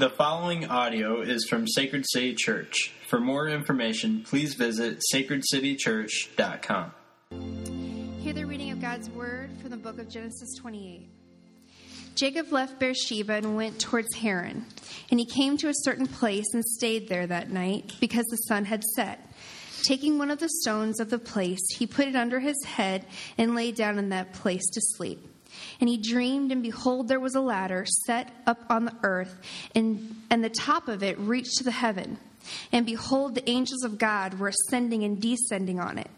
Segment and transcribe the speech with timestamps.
[0.00, 2.90] The following audio is from Sacred City Church.
[3.06, 6.92] For more information, please visit sacredcitychurch.com.
[8.22, 11.06] Hear the reading of God's word from the book of Genesis 28.
[12.14, 14.64] Jacob left Beersheba and went towards Haran.
[15.10, 18.64] And he came to a certain place and stayed there that night because the sun
[18.64, 19.30] had set.
[19.82, 23.04] Taking one of the stones of the place, he put it under his head
[23.36, 25.29] and lay down in that place to sleep.
[25.80, 29.40] And he dreamed, and behold, there was a ladder set up on the earth,
[29.74, 32.18] and, and the top of it reached to the heaven.
[32.72, 36.10] And behold, the angels of God were ascending and descending on it.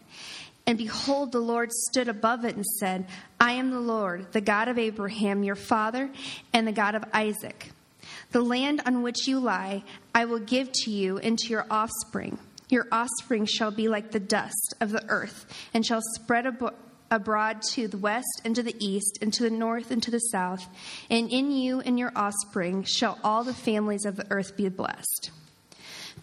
[0.65, 3.05] And behold, the Lord stood above it and said,
[3.39, 6.09] I am the Lord, the God of Abraham, your father,
[6.53, 7.71] and the God of Isaac.
[8.31, 9.83] The land on which you lie,
[10.15, 12.37] I will give to you and to your offspring.
[12.69, 16.75] Your offspring shall be like the dust of the earth, and shall spread abroad
[17.13, 20.19] abroad to the west and to the east and to the north and to the
[20.19, 20.67] south.
[21.09, 25.31] And in you and your offspring shall all the families of the earth be blessed.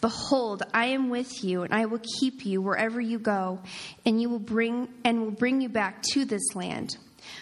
[0.01, 3.59] Behold, I am with you, and I will keep you wherever you go,
[4.03, 6.97] and you will bring and will bring you back to this land.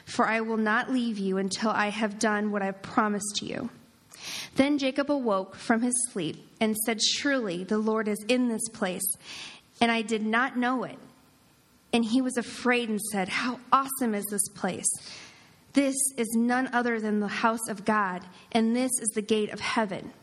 [0.05, 3.69] For I will not leave you until I have done what I have promised you.
[4.55, 9.15] Then Jacob awoke from his sleep and said, Surely the Lord is in this place,
[9.79, 10.99] and I did not know it.
[11.91, 14.89] And he was afraid and said, How awesome is this place!
[15.73, 19.59] This is none other than the house of God, and this is the gate of
[19.59, 20.13] heaven.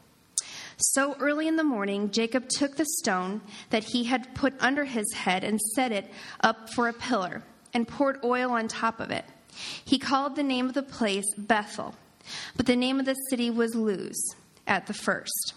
[0.77, 5.12] So early in the morning, Jacob took the stone that he had put under his
[5.14, 9.25] head and set it up for a pillar, and poured oil on top of it.
[9.84, 11.94] He called the name of the place Bethel,
[12.56, 15.55] but the name of the city was Luz at the first.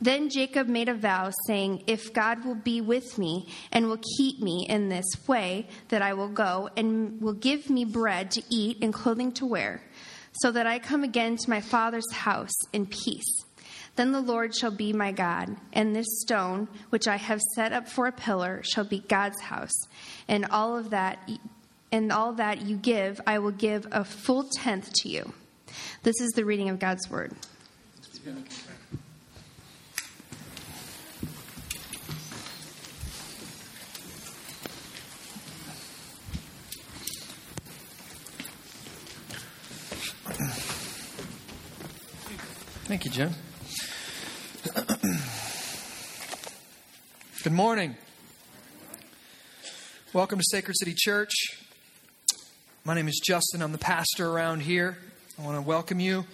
[0.00, 4.40] Then Jacob made a vow, saying, If God will be with me and will keep
[4.40, 8.78] me in this way, that I will go, and will give me bread to eat
[8.82, 9.82] and clothing to wear,
[10.32, 13.44] so that I come again to my father's house in peace.
[13.96, 17.88] Then the Lord shall be my God, and this stone which I have set up
[17.88, 19.88] for a pillar shall be God's house,
[20.28, 21.18] and all of that
[21.90, 25.32] and all that you give I will give a full tenth to you.
[26.02, 27.32] This is the reading of God's word.
[42.86, 43.34] Thank you, Jim.
[47.42, 47.96] Good morning.
[50.12, 51.32] Welcome to Sacred City Church.
[52.84, 53.60] My name is Justin.
[53.62, 54.98] I'm the pastor around here.
[55.36, 56.26] I want to welcome you.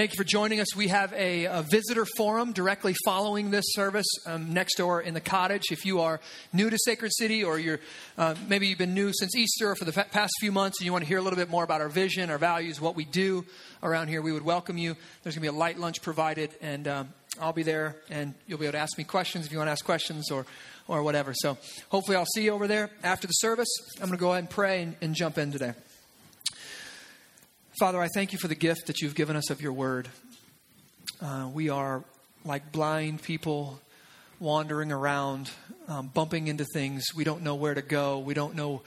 [0.00, 0.74] Thank you for joining us.
[0.74, 5.20] We have a, a visitor forum directly following this service um, next door in the
[5.20, 5.64] cottage.
[5.70, 6.20] If you are
[6.54, 7.80] new to Sacred City or you're
[8.16, 10.92] uh, maybe you've been new since Easter or for the past few months and you
[10.92, 13.44] want to hear a little bit more about our vision, our values, what we do
[13.82, 14.96] around here, we would welcome you.
[15.22, 17.08] There's going to be a light lunch provided, and um,
[17.38, 19.72] I'll be there, and you'll be able to ask me questions if you want to
[19.72, 20.46] ask questions or,
[20.88, 21.34] or whatever.
[21.34, 21.58] So
[21.90, 23.68] hopefully I'll see you over there after the service.
[23.96, 25.74] I'm going to go ahead and pray and, and jump in today.
[27.80, 30.06] Father, I thank you for the gift that you've given us of your word.
[31.18, 32.04] Uh, we are
[32.44, 33.80] like blind people
[34.38, 35.50] wandering around,
[35.88, 37.06] um, bumping into things.
[37.16, 38.18] We don't know where to go.
[38.18, 38.82] We don't know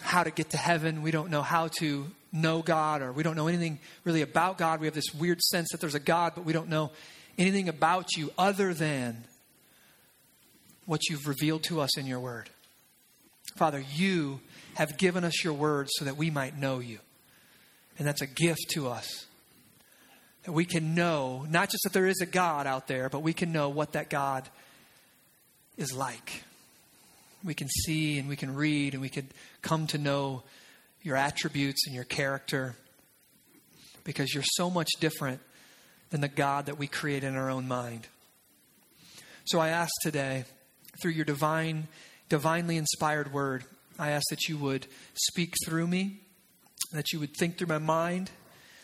[0.00, 1.02] how to get to heaven.
[1.02, 4.78] We don't know how to know God, or we don't know anything really about God.
[4.78, 6.92] We have this weird sense that there's a God, but we don't know
[7.36, 9.24] anything about you other than
[10.86, 12.48] what you've revealed to us in your word.
[13.56, 14.38] Father, you
[14.74, 17.00] have given us your word so that we might know you.
[18.00, 19.26] And that's a gift to us.
[20.44, 23.34] That we can know, not just that there is a God out there, but we
[23.34, 24.48] can know what that God
[25.76, 26.42] is like.
[27.44, 29.28] We can see and we can read and we can
[29.60, 30.44] come to know
[31.02, 32.74] your attributes and your character
[34.02, 35.40] because you're so much different
[36.08, 38.08] than the God that we create in our own mind.
[39.44, 40.44] So I ask today,
[41.02, 41.86] through your divine,
[42.30, 43.64] divinely inspired word,
[43.98, 46.20] I ask that you would speak through me
[46.92, 48.30] that you would think through my mind,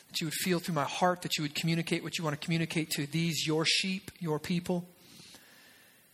[0.08, 2.44] that you would feel through my heart, that you would communicate what you want to
[2.44, 4.84] communicate to these, your sheep, your people.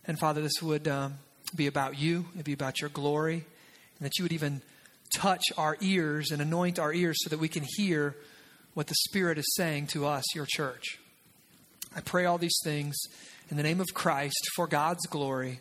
[0.07, 1.15] And Father, this would um,
[1.55, 3.45] be about you, it'd be about your glory,
[3.99, 4.63] and that you would even
[5.15, 8.17] touch our ears and anoint our ears so that we can hear
[8.75, 10.99] what the Spirit is saying to us, your church.
[11.95, 12.97] I pray all these things
[13.51, 15.61] in the name of Christ for God's glory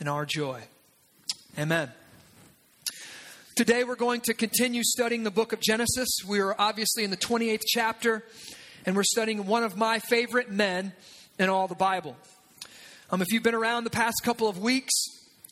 [0.00, 0.62] and our joy.
[1.58, 1.90] Amen.
[3.56, 6.18] Today we're going to continue studying the book of Genesis.
[6.28, 8.22] We are obviously in the 28th chapter,
[8.84, 10.92] and we're studying one of my favorite men
[11.38, 12.18] in all the Bible.
[13.10, 14.92] Um, if you've been around the past couple of weeks,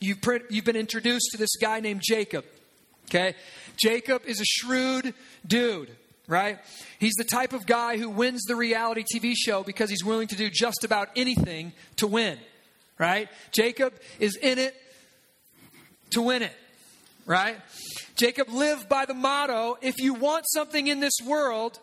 [0.01, 0.19] you've,
[0.51, 2.45] you've been introduced to this guy named Jacob.
[3.07, 3.37] Okay?
[3.83, 5.15] Jacob is a shrewd
[5.47, 5.89] dude.
[6.27, 6.59] right?
[6.99, 10.37] He's the type of guy who wins the reality TV show because he's willing to
[10.37, 12.39] do just about anything to win,
[12.99, 13.31] right?
[13.51, 14.75] Jacob is in it
[16.11, 16.53] to win it,
[17.27, 17.57] right?
[18.17, 21.79] Jacob lived by the motto if you want something in this world,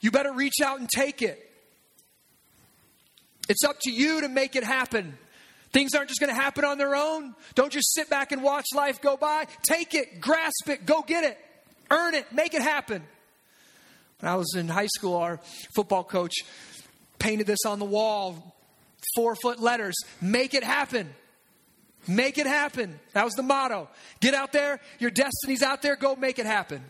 [0.00, 1.48] you better reach out and take it.
[3.48, 5.18] It's up to you to make it happen.
[5.72, 7.34] Things aren't just going to happen on their own.
[7.54, 9.46] Don't just sit back and watch life go by.
[9.62, 11.38] Take it, grasp it, go get it,
[11.90, 13.02] earn it, make it happen.
[14.20, 15.40] When I was in high school, our
[15.74, 16.34] football coach
[17.18, 18.54] painted this on the wall,
[19.14, 21.12] four foot letters make it happen.
[22.08, 22.98] Make it happen.
[23.12, 23.88] That was the motto.
[24.20, 26.82] Get out there, your destiny's out there, go make it happen.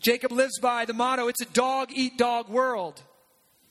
[0.00, 3.02] Jacob lives by the motto it's a dog eat dog world.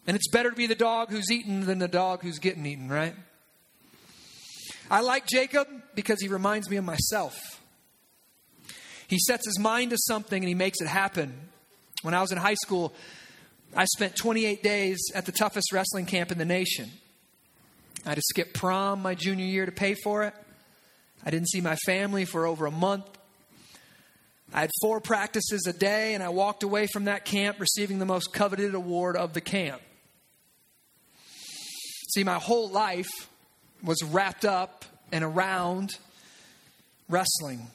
[0.06, 2.90] And it's better to be the dog who's eaten than the dog who's getting eaten,
[2.90, 3.16] right?
[4.92, 7.62] I like Jacob because he reminds me of myself.
[9.08, 11.34] He sets his mind to something and he makes it happen.
[12.02, 12.94] When I was in high school,
[13.76, 16.92] I spent 28 days at the toughest wrestling camp in the nation.
[18.06, 20.34] I had to skip prom my junior year to pay for it.
[21.26, 23.06] I didn't see my family for over a month.
[24.54, 28.06] I had four practices a day, and I walked away from that camp receiving the
[28.06, 29.82] most coveted award of the camp.
[32.14, 33.10] See, my whole life
[33.82, 35.92] was wrapped up and around
[37.10, 37.68] wrestling.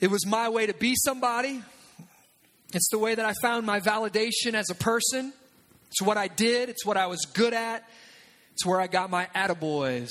[0.00, 1.62] It was my way to be somebody.
[2.72, 5.32] It's the way that I found my validation as a person.
[5.90, 7.88] It's what I did, it's what I was good at,
[8.52, 10.10] it's where I got my attaboys.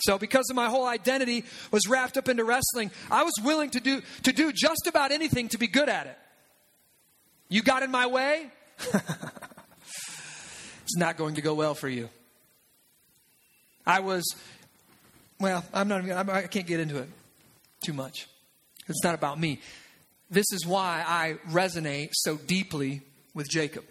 [0.00, 3.80] So because of my whole identity was wrapped up into wrestling, I was willing to
[3.80, 6.18] do to do just about anything to be good at it.
[7.48, 8.50] You got in my way?
[8.78, 8.96] it's
[10.96, 12.08] not going to go well for you.
[13.86, 14.24] I was
[15.38, 17.08] well, I'm not I can't get into it
[17.84, 18.26] too much.
[18.88, 19.60] It's not about me.
[20.30, 23.02] This is why I resonate so deeply
[23.34, 23.84] with Jacob.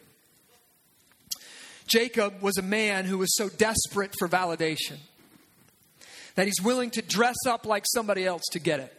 [1.88, 4.98] Jacob was a man who was so desperate for validation
[6.36, 8.94] that he's willing to dress up like somebody else to get it.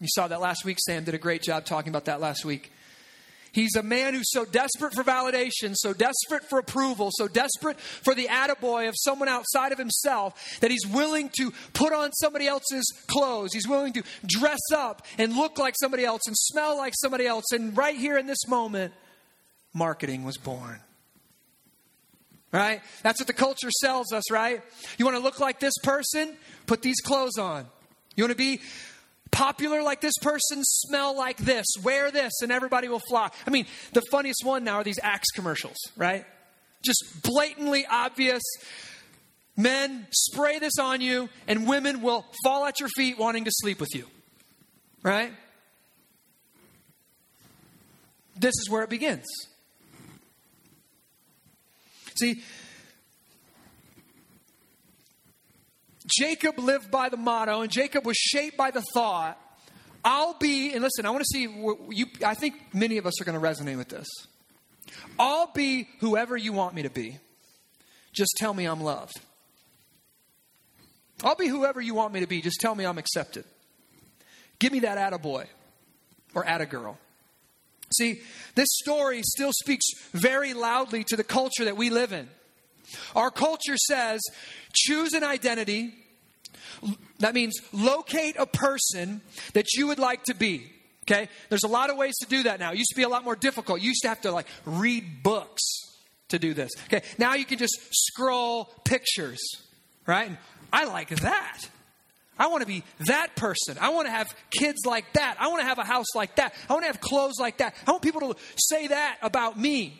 [0.00, 0.78] You saw that last week.
[0.80, 2.72] Sam did a great job talking about that last week.
[3.52, 8.14] He's a man who's so desperate for validation, so desperate for approval, so desperate for
[8.14, 12.90] the attaboy of someone outside of himself that he's willing to put on somebody else's
[13.06, 13.52] clothes.
[13.52, 17.44] He's willing to dress up and look like somebody else and smell like somebody else.
[17.52, 18.94] And right here in this moment,
[19.74, 20.80] marketing was born.
[22.52, 22.82] Right?
[23.02, 24.62] That's what the culture sells us, right?
[24.98, 26.36] You want to look like this person?
[26.66, 27.66] Put these clothes on.
[28.14, 28.60] You want to be
[29.30, 33.34] popular like this person, smell like this, wear this, and everybody will flock.
[33.46, 36.26] I mean, the funniest one now are these Axe commercials, right?
[36.84, 38.42] Just blatantly obvious.
[39.56, 43.80] Men spray this on you, and women will fall at your feet wanting to sleep
[43.80, 44.06] with you,
[45.02, 45.32] right?
[48.36, 49.26] This is where it begins.
[52.22, 52.40] See,
[56.06, 59.38] Jacob lived by the motto, and Jacob was shaped by the thought,
[60.04, 61.48] I'll be, and listen, I want to see,
[61.90, 64.06] you, I think many of us are going to resonate with this.
[65.18, 67.18] I'll be whoever you want me to be.
[68.12, 69.20] Just tell me I'm loved.
[71.24, 72.40] I'll be whoever you want me to be.
[72.40, 73.44] Just tell me I'm accepted.
[74.60, 75.46] Give me that attaboy
[76.34, 76.96] or attagirl.
[77.92, 78.20] See,
[78.54, 82.28] this story still speaks very loudly to the culture that we live in.
[83.14, 84.20] Our culture says
[84.74, 85.94] choose an identity.
[87.20, 89.20] That means locate a person
[89.54, 90.70] that you would like to be.
[91.04, 91.28] Okay?
[91.48, 92.72] There's a lot of ways to do that now.
[92.72, 93.80] It used to be a lot more difficult.
[93.80, 95.62] You used to have to like read books
[96.28, 96.70] to do this.
[96.86, 97.02] Okay?
[97.18, 99.40] Now you can just scroll pictures,
[100.06, 100.28] right?
[100.28, 100.38] And
[100.72, 101.58] I like that.
[102.42, 103.78] I want to be that person.
[103.80, 105.36] I want to have kids like that.
[105.38, 106.52] I want to have a house like that.
[106.68, 107.76] I want to have clothes like that.
[107.86, 109.96] I want people to say that about me.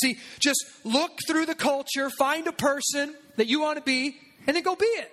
[0.00, 4.56] See, just look through the culture, find a person that you want to be, and
[4.56, 5.12] then go be it.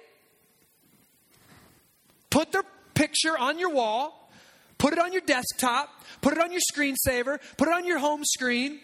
[2.30, 4.32] Put their picture on your wall,
[4.78, 5.90] put it on your desktop,
[6.22, 8.80] put it on your screensaver, put it on your home screen,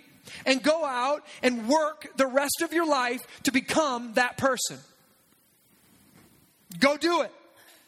[0.46, 4.80] and go out and work the rest of your life to become that person.
[6.78, 7.32] Go do it.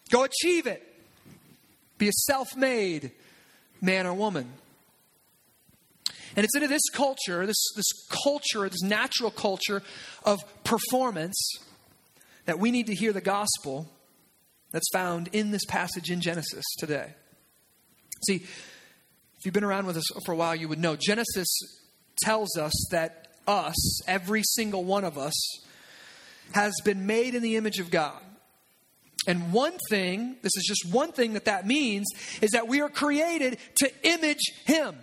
[0.10, 0.82] Go achieve it.
[1.98, 3.12] Be a self made
[3.82, 4.52] man or woman.
[6.36, 7.92] And it's into this culture, this, this
[8.24, 9.84] culture, this natural culture
[10.24, 11.36] of performance,
[12.46, 13.90] that we need to hear the gospel
[14.72, 17.14] that's found in this passage in Genesis today.
[18.26, 21.50] See, if you've been around with us for a while, you would know Genesis
[22.24, 25.34] tells us that us, every single one of us,
[26.54, 28.22] has been made in the image of God.
[29.28, 32.08] And one thing, this is just one thing that that means,
[32.42, 34.96] is that we are created to image Him.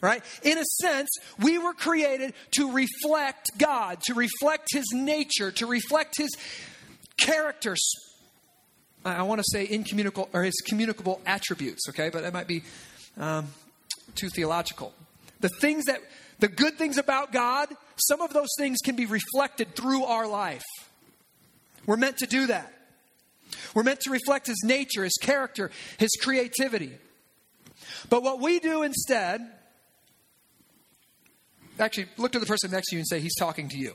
[0.00, 0.22] Right?
[0.42, 6.16] In a sense, we were created to reflect God, to reflect His nature, to reflect
[6.16, 6.30] His
[7.18, 7.76] character.
[9.04, 12.08] I want to say incommunicable, or His communicable attributes, okay?
[12.08, 12.62] But that might be
[13.16, 13.48] um,
[14.14, 14.92] too theological.
[15.40, 16.00] The things that,
[16.38, 17.68] the good things about God,
[18.08, 20.64] some of those things can be reflected through our life.
[21.86, 22.72] We're meant to do that.
[23.74, 26.92] We're meant to reflect His nature, His character, His creativity.
[28.08, 29.40] But what we do instead,
[31.78, 33.94] actually, look to the person next to you and say, He's talking to you.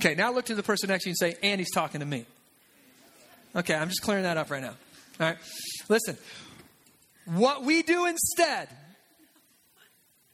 [0.00, 2.06] Okay, now look to the person next to you and say, and He's talking to
[2.06, 2.26] me.
[3.54, 4.74] Okay, I'm just clearing that up right now.
[5.20, 5.36] All right,
[5.88, 6.16] listen.
[7.26, 8.68] What we do instead,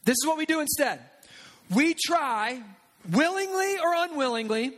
[0.05, 1.00] this is what we do instead.
[1.75, 2.62] We try,
[3.11, 4.73] willingly or unwillingly,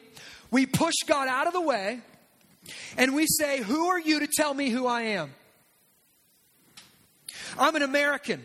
[0.51, 2.01] we push God out of the way
[2.97, 5.33] and we say, Who are you to tell me who I am?
[7.59, 8.45] I'm an American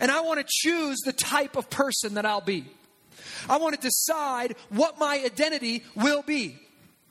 [0.00, 2.64] and I want to choose the type of person that I'll be.
[3.48, 6.58] I want to decide what my identity will be.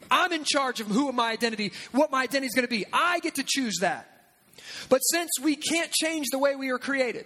[0.09, 2.85] I'm in charge of who my identity, what my identity is going to be.
[2.93, 4.07] I get to choose that.
[4.89, 7.25] But since we can't change the way we are created,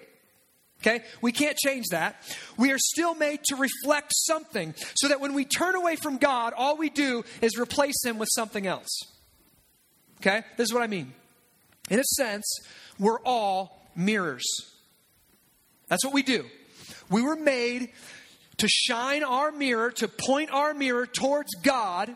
[0.81, 1.03] Okay?
[1.21, 2.15] We can't change that.
[2.57, 6.53] We are still made to reflect something so that when we turn away from God,
[6.57, 8.89] all we do is replace Him with something else.
[10.19, 10.43] Okay?
[10.57, 11.13] This is what I mean.
[11.89, 12.45] In a sense,
[12.97, 14.45] we're all mirrors.
[15.87, 16.45] That's what we do.
[17.09, 17.89] We were made
[18.57, 22.15] to shine our mirror, to point our mirror towards God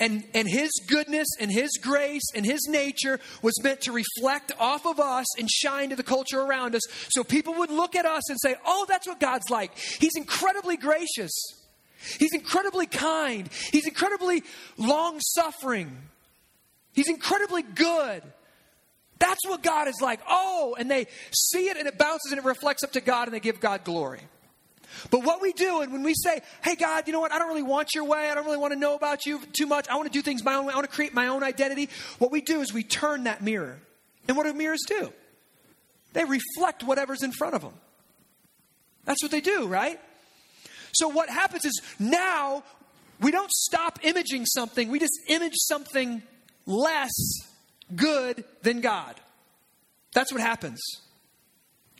[0.00, 4.86] and, and His goodness and His grace and His nature was meant to reflect off
[4.86, 8.28] of us and shine to the culture around us so people would look at us
[8.30, 9.76] and say, oh, that's what God's like.
[9.78, 11.30] He's incredibly gracious,
[12.18, 14.42] He's incredibly kind, He's incredibly
[14.78, 15.96] long suffering,
[16.92, 18.22] He's incredibly good.
[19.18, 20.20] That's what God is like.
[20.26, 23.34] Oh, and they see it and it bounces and it reflects up to God and
[23.34, 24.20] they give God glory.
[25.10, 27.32] But what we do, and when we say, hey, God, you know what?
[27.32, 28.30] I don't really want your way.
[28.30, 29.88] I don't really want to know about you too much.
[29.88, 30.72] I want to do things my own way.
[30.72, 31.88] I want to create my own identity.
[32.18, 33.78] What we do is we turn that mirror.
[34.28, 35.12] And what do mirrors do?
[36.12, 37.74] They reflect whatever's in front of them.
[39.04, 39.98] That's what they do, right?
[40.92, 42.62] So what happens is now
[43.20, 46.22] we don't stop imaging something, we just image something
[46.66, 47.12] less
[47.94, 49.14] good than God.
[50.12, 50.80] That's what happens.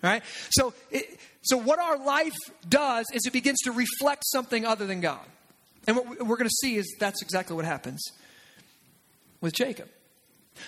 [0.02, 0.22] Right?
[0.50, 2.36] So, it, so what our life
[2.68, 5.24] does is it begins to reflect something other than God.
[5.86, 8.02] And what we're going to see is that's exactly what happens
[9.40, 9.88] with Jacob.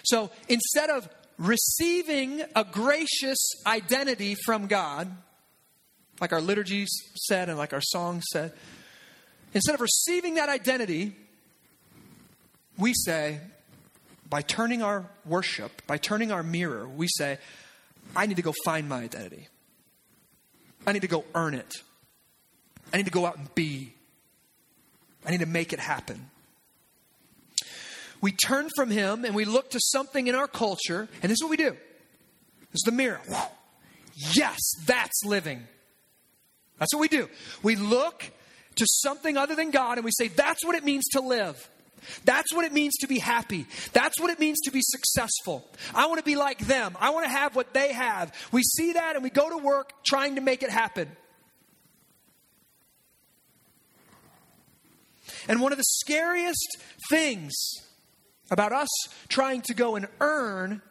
[0.05, 1.09] So instead of
[1.39, 5.11] receiving a gracious identity from God,
[6.21, 6.87] like our liturgy
[7.17, 8.53] said and like our song said,
[9.55, 11.13] instead of receiving that identity,
[12.79, 13.41] we say,
[14.29, 17.39] by turning our worship, by turning our mirror, we say,
[18.15, 19.49] I need to go find my identity.
[20.87, 21.75] I need to go earn it.
[22.93, 23.95] I need to go out and be.
[25.25, 26.31] I need to make it happen.
[28.21, 31.43] We turn from Him and we look to something in our culture, and this is
[31.43, 31.71] what we do.
[31.71, 33.21] This is the mirror.
[34.35, 35.67] Yes, that's living.
[36.79, 37.29] That's what we do.
[37.63, 38.31] We look
[38.77, 41.71] to something other than God and we say, that's what it means to live.
[42.25, 43.67] That's what it means to be happy.
[43.93, 45.65] That's what it means to be successful.
[45.95, 46.97] I want to be like them.
[47.01, 48.33] I want to have what they have.
[48.53, 51.09] We see that and we go to work trying to make it happen.
[55.49, 56.77] And one of the scariest
[57.11, 57.53] things
[58.51, 58.89] about us
[59.29, 60.83] trying to go and earn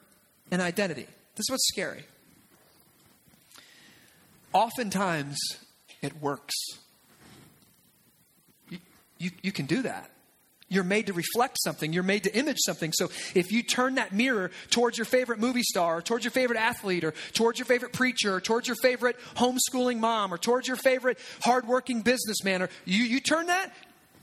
[0.51, 2.03] an identity, this is what's scary.
[4.53, 5.37] Oftentimes,
[6.01, 6.53] it works.
[8.69, 8.79] You,
[9.17, 10.10] you, you can do that.
[10.71, 11.91] You're made to reflect something.
[11.91, 12.93] You're made to image something.
[12.93, 16.57] So if you turn that mirror towards your favorite movie star, or towards your favorite
[16.57, 20.77] athlete, or towards your favorite preacher, or towards your favorite homeschooling mom, or towards your
[20.77, 23.73] favorite hardworking businessman, or you, you turn that,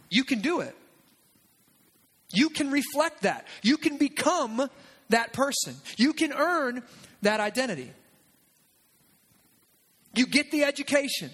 [0.09, 0.75] you can do it.
[2.33, 3.47] You can reflect that.
[3.63, 4.71] You can become
[5.11, 5.75] that person.
[5.99, 6.83] You can earn
[7.21, 7.93] that identity.
[10.15, 11.31] You get the education.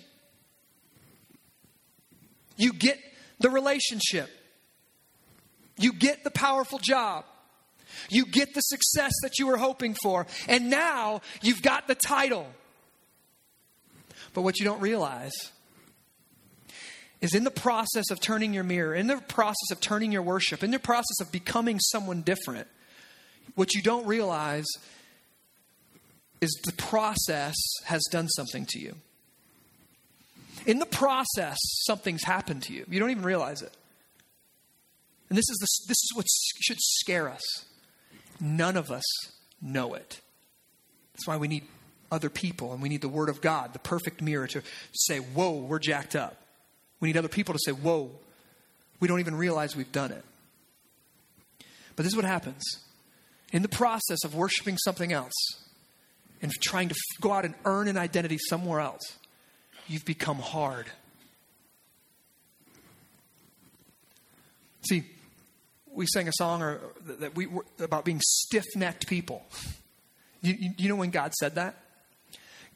[2.56, 2.98] You get
[3.38, 4.28] the relationship.
[5.78, 7.24] You get the powerful job.
[8.10, 10.26] You get the success that you were hoping for.
[10.48, 12.46] And now you've got the title.
[14.32, 15.32] But what you don't realize
[17.20, 20.62] is in the process of turning your mirror, in the process of turning your worship,
[20.62, 22.68] in the process of becoming someone different,
[23.54, 24.66] what you don't realize
[26.40, 27.54] is the process
[27.84, 28.94] has done something to you.
[30.66, 32.84] In the process, something's happened to you.
[32.88, 33.72] You don't even realize it.
[35.34, 36.26] And this is, the, this is what
[36.60, 37.42] should scare us.
[38.40, 39.02] None of us
[39.60, 40.20] know it.
[41.12, 41.64] That's why we need
[42.12, 44.62] other people and we need the Word of God, the perfect mirror to
[44.92, 46.36] say, Whoa, we're jacked up.
[47.00, 48.12] We need other people to say, Whoa,
[49.00, 50.24] we don't even realize we've done it.
[51.96, 52.62] But this is what happens.
[53.52, 55.34] In the process of worshiping something else
[56.42, 59.18] and trying to go out and earn an identity somewhere else,
[59.88, 60.86] you've become hard.
[64.88, 65.06] See,
[65.94, 69.44] we sang a song or, that we were about being stiff-necked people.
[70.42, 71.76] You, you, you know when God said that?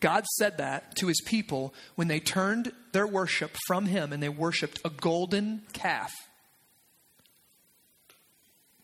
[0.00, 4.28] God said that to his people when they turned their worship from him and they
[4.28, 6.12] worshiped a golden calf.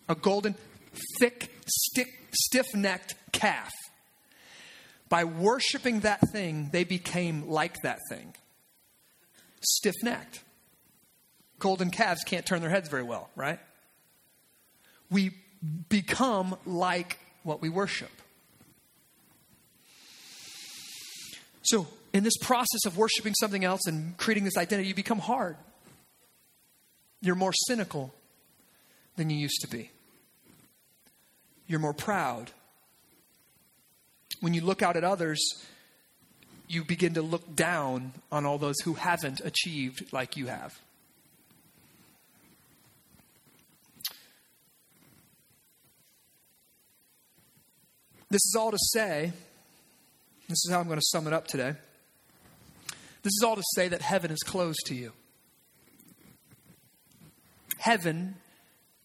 [0.09, 0.55] A golden,
[1.19, 3.73] thick, stick, stiff-necked calf.
[5.09, 8.35] By worshiping that thing, they became like that thing.
[9.61, 10.43] Stiff-necked.
[11.61, 13.61] Golden calves can't turn their heads very well, right?
[15.15, 15.31] We
[15.89, 18.11] become like what we worship.
[21.63, 25.57] So, in this process of worshiping something else and creating this identity, you become hard.
[27.21, 28.13] You're more cynical
[29.15, 29.93] than you used to be.
[31.69, 32.51] You're more proud.
[34.41, 35.41] When you look out at others,
[36.67, 40.79] you begin to look down on all those who haven't achieved like you have.
[48.35, 49.33] This is all to say,
[50.49, 51.73] this is how I'm going to sum it up today.
[53.23, 55.13] This is all to say that heaven is closed to you.
[57.79, 58.35] Heaven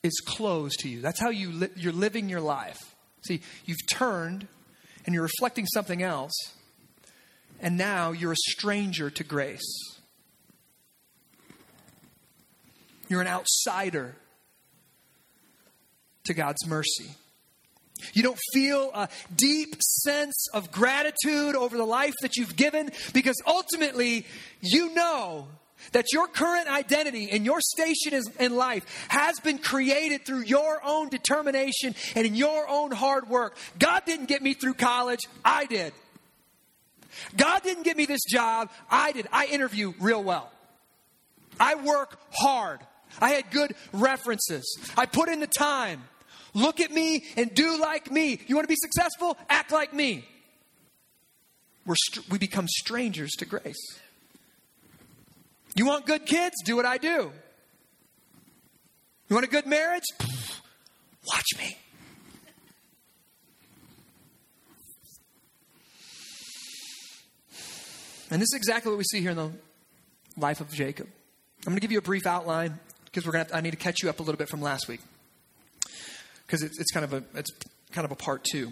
[0.02, 1.02] is closed to you.
[1.02, 2.80] That's how you li- you're living your life.
[3.22, 4.48] See, you've turned
[5.06, 6.34] and you're reflecting something else,
[7.62, 10.00] and now you're a stranger to grace.
[13.10, 14.16] You're an outsider
[16.24, 17.12] to God's mercy.
[18.14, 23.36] You don't feel a deep sense of gratitude over the life that you've given because
[23.46, 24.26] ultimately
[24.62, 25.48] you know
[25.92, 31.10] that your current identity and your station in life has been created through your own
[31.10, 33.58] determination and in your own hard work.
[33.78, 35.94] God didn't get me through college, I did.
[37.36, 39.28] God didn't get me this job, I did.
[39.32, 40.52] I interview real well.
[41.60, 42.80] I work hard.
[43.20, 44.80] I had good references.
[44.96, 46.04] I put in the time.
[46.60, 48.40] Look at me and do like me.
[48.48, 49.38] You want to be successful?
[49.50, 50.26] Act like me.
[51.86, 51.96] We're
[52.30, 54.00] we become strangers to grace.
[55.76, 56.56] You want good kids?
[56.66, 57.32] Do what I do.
[59.30, 60.04] You want a good marriage?
[60.20, 61.78] Watch me.
[68.32, 69.52] And this is exactly what we see here in the
[70.36, 71.08] life of Jacob.
[71.66, 73.78] I'm going to give you a brief outline because we're going to I need to
[73.78, 75.00] catch you up a little bit from last week
[76.50, 77.52] because it's, it's kind of a it's
[77.92, 78.72] kind of a part two.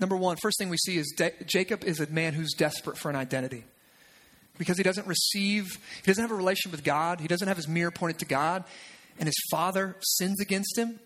[0.00, 3.10] Number one, first thing we see is De- Jacob is a man who's desperate for
[3.10, 3.64] an identity
[4.58, 7.68] because he doesn't receive, he doesn't have a relation with God, he doesn't have his
[7.68, 8.64] mirror pointed to God,
[9.18, 10.98] and his father sins against him,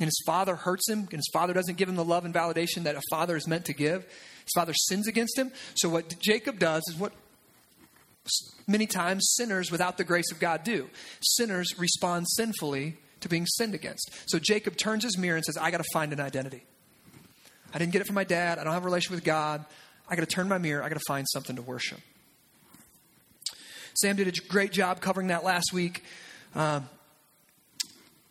[0.00, 2.84] and his father hurts him, and his father doesn't give him the love and validation
[2.84, 4.04] that a father is meant to give.
[4.04, 5.52] His father sins against him.
[5.74, 7.12] So what Jacob does is what
[8.66, 10.88] many times sinners without the grace of God do.
[11.20, 14.10] Sinners respond sinfully to being sinned against.
[14.26, 16.62] So Jacob turns his mirror and says, I got to find an identity.
[17.74, 18.58] I didn't get it from my dad.
[18.58, 19.64] I don't have a relation with God.
[20.08, 20.82] I got to turn my mirror.
[20.82, 21.98] I got to find something to worship.
[23.94, 26.04] Sam did a great job covering that last week.
[26.54, 26.88] Um,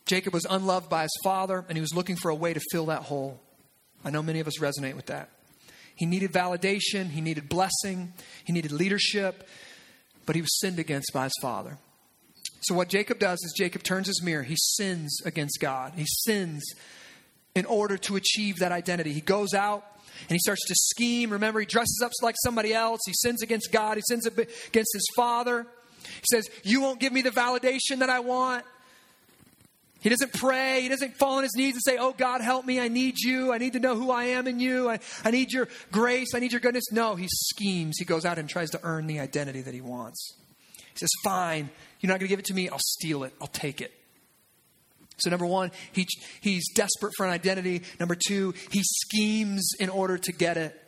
[0.06, 2.86] Jacob was unloved by his father, and he was looking for a way to fill
[2.86, 3.40] that hole.
[4.04, 5.30] I know many of us resonate with that.
[5.96, 8.12] He needed validation, he needed blessing,
[8.44, 9.48] he needed leadership,
[10.26, 11.78] but he was sinned against by his father.
[12.64, 14.42] So, what Jacob does is Jacob turns his mirror.
[14.42, 15.92] He sins against God.
[15.96, 16.64] He sins
[17.54, 19.12] in order to achieve that identity.
[19.12, 19.84] He goes out
[20.20, 21.30] and he starts to scheme.
[21.30, 23.00] Remember, he dresses up like somebody else.
[23.06, 23.96] He sins against God.
[23.96, 25.66] He sins against his father.
[26.02, 28.64] He says, You won't give me the validation that I want.
[30.00, 30.82] He doesn't pray.
[30.82, 32.78] He doesn't fall on his knees and say, Oh, God, help me.
[32.78, 33.52] I need you.
[33.52, 34.90] I need to know who I am in you.
[34.90, 36.34] I, I need your grace.
[36.34, 36.92] I need your goodness.
[36.92, 37.96] No, he schemes.
[37.98, 40.34] He goes out and tries to earn the identity that he wants.
[40.76, 41.70] He says, Fine,
[42.04, 42.68] you're not going to give it to me.
[42.68, 43.32] I'll steal it.
[43.40, 43.90] I'll take it.
[45.16, 46.06] So, number one, he,
[46.42, 47.80] he's desperate for an identity.
[47.98, 50.78] Number two, he schemes in order to get it.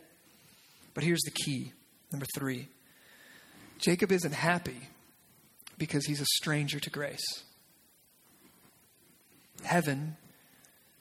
[0.93, 1.71] But here's the key.
[2.11, 2.67] Number three,
[3.79, 4.77] Jacob isn't happy
[5.79, 7.25] because he's a stranger to grace.
[9.63, 10.17] Heaven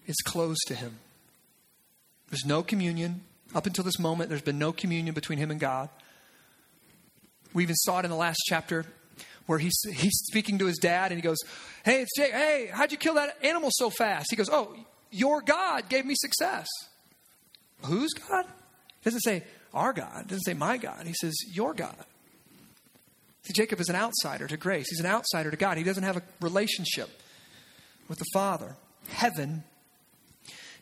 [0.07, 0.97] is closed to him.
[2.31, 3.21] There's no communion.
[3.55, 5.91] Up until this moment, there's been no communion between him and God.
[7.53, 8.87] We even saw it in the last chapter.
[9.47, 11.39] Where he's, he's speaking to his dad and he goes,
[11.85, 12.33] Hey, it's Jake.
[12.33, 14.27] Hey, how'd you kill that animal so fast?
[14.31, 14.77] He goes, Oh,
[15.11, 16.67] your God gave me success.
[17.83, 18.45] Whose God?
[18.45, 20.25] He doesn't say our God.
[20.25, 21.07] He doesn't say my God.
[21.07, 21.97] He says your God.
[23.43, 24.87] See, Jacob is an outsider to grace.
[24.91, 25.79] He's an outsider to God.
[25.79, 27.09] He doesn't have a relationship
[28.09, 28.77] with the Father.
[29.09, 29.63] Heaven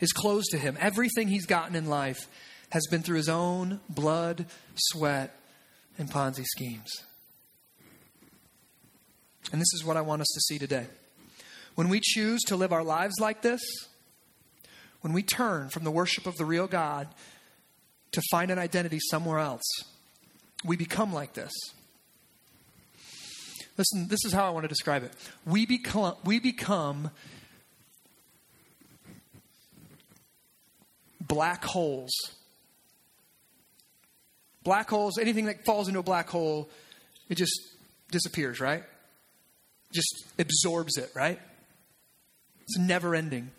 [0.01, 0.79] is closed to him.
[0.81, 2.27] Everything he's gotten in life
[2.71, 4.47] has been through his own blood,
[4.77, 5.37] sweat,
[5.99, 6.91] and Ponzi schemes.
[9.53, 10.87] And this is what I want us to see today.
[11.75, 13.61] When we choose to live our lives like this,
[15.01, 17.09] when we turn from the worship of the real God
[18.13, 19.65] to find an identity somewhere else,
[20.65, 21.53] we become like this.
[23.77, 25.13] Listen, this is how I want to describe it.
[25.45, 27.11] We become, we become
[31.21, 32.13] black holes.
[34.63, 36.71] Black holes, anything that falls into a black hole,
[37.29, 37.53] it just
[38.11, 38.85] disappears, right?
[39.95, 41.41] Just absorbs it, right?
[42.63, 43.51] It's never ending.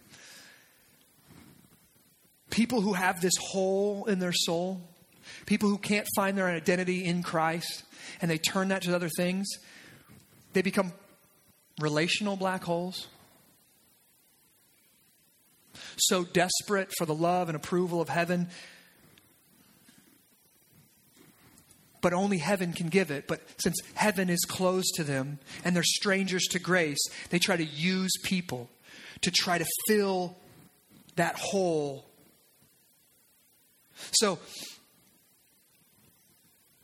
[2.50, 4.82] People who have this hole in their soul,
[5.46, 7.84] people who can't find their identity in Christ,
[8.22, 9.48] and they turn that to other things,
[10.54, 10.94] they become
[11.80, 13.08] relational black holes.
[15.98, 18.50] So desperate for the love and approval of heaven,
[22.06, 23.28] but only heaven can give it.
[23.28, 27.64] But since heaven is closed to them and they're strangers to grace, they try to
[27.64, 28.70] use people
[29.24, 30.38] to try to fill
[31.16, 32.06] that hole.
[34.12, 34.38] So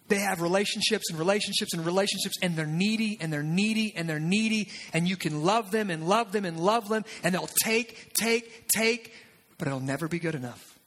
[0.08, 4.20] they have relationships and relationships and relationships, and they're needy and they're needy and they're
[4.20, 8.12] needy, and you can love them and love them and love them, and they'll take,
[8.16, 9.14] take, take,
[9.60, 10.80] but it'll never be good enough.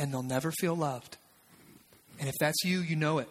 [0.00, 1.16] And they'll never feel loved.
[2.18, 3.28] And if that's you, you know it.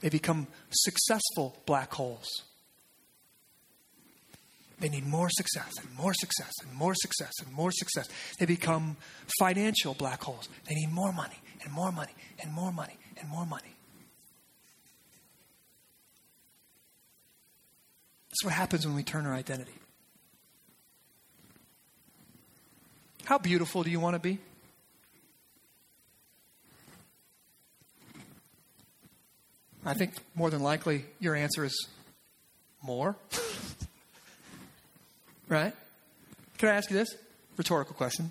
[0.00, 2.28] They become successful black holes.
[4.80, 8.08] They need more success and more success and more success and more success.
[8.40, 8.96] They become
[9.38, 10.48] financial black holes.
[10.68, 13.76] They need more money and more money and more money and more money.
[18.28, 19.81] That's what happens when we turn our identity.
[23.24, 24.38] How beautiful do you want to be?
[29.84, 31.88] I think more than likely your answer is
[32.82, 33.16] more.
[35.48, 35.72] right?
[36.58, 37.14] Can I ask you this?
[37.56, 38.30] Rhetorical question.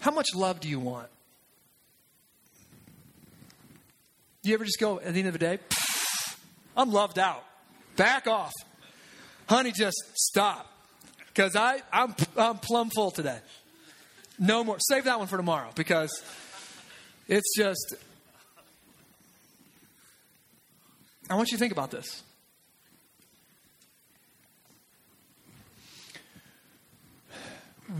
[0.00, 1.08] How much love do you want?
[4.42, 5.58] Do you ever just go at the end of the day,
[6.74, 7.44] I'm loved out.
[7.96, 8.52] Back off.
[9.46, 10.66] Honey, just stop.
[11.32, 13.38] Because I I'm I'm plumb full today.
[14.38, 14.78] No more.
[14.80, 16.22] Save that one for tomorrow because
[17.28, 17.94] it's just
[21.30, 22.24] I want you to think about this.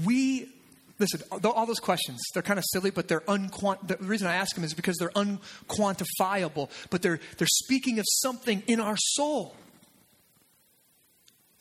[0.04, 0.48] We,
[0.98, 3.86] listen, all those questions, they're kind of silly, but they're unquant.
[3.86, 8.64] The reason I ask them is because they're unquantifiable, but they're, they're speaking of something
[8.66, 9.54] in our soul.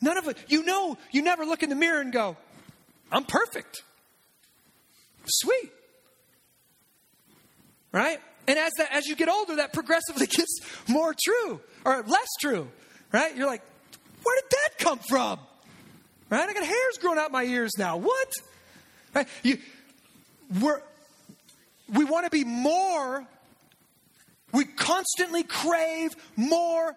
[0.01, 2.37] None of it, you know, you never look in the mirror and go,
[3.11, 3.83] I'm perfect.
[5.25, 5.71] Sweet.
[7.91, 8.19] Right?
[8.47, 12.69] And as that, as you get older, that progressively gets more true or less true,
[13.11, 13.35] right?
[13.35, 13.61] You're like,
[14.23, 15.39] where did that come from?
[16.29, 16.47] Right?
[16.47, 17.97] I got hairs growing out my ears now.
[17.97, 18.31] What?
[19.13, 19.27] Right?
[19.43, 19.57] You,
[20.61, 20.81] we're,
[21.93, 23.25] we want to be more.
[24.51, 26.95] We constantly crave more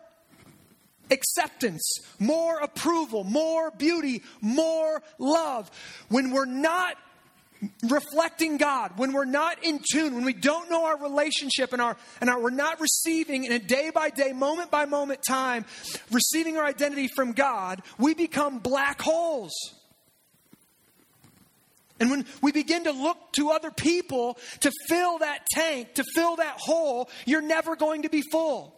[1.13, 5.71] acceptance, more approval, more beauty, more love.
[6.09, 6.97] When we're not
[7.85, 11.97] reflecting God, when we're not in tune, when we don't know our relationship and our
[12.21, 15.65] and our, we're not receiving in a day by day, moment by moment time,
[16.11, 19.53] receiving our identity from God, we become black holes.
[22.01, 26.37] And when we begin to look to other people to fill that tank, to fill
[26.37, 28.75] that hole, you're never going to be full.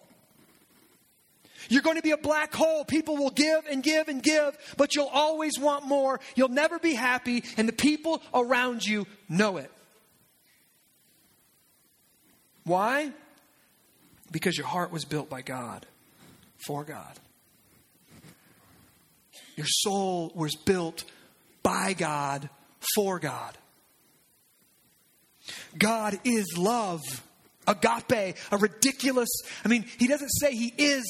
[1.69, 2.85] You're going to be a black hole.
[2.85, 6.21] People will give and give and give, but you'll always want more.
[6.35, 9.71] You'll never be happy, and the people around you know it.
[12.65, 13.13] Why?
[14.31, 15.87] Because your heart was built by God,
[16.67, 17.19] for God.
[19.57, 21.05] Your soul was built
[21.63, 22.49] by God,
[22.95, 23.57] for God.
[25.79, 27.01] God is love,
[27.67, 29.29] agape, a ridiculous.
[29.65, 31.05] I mean, he doesn't say he is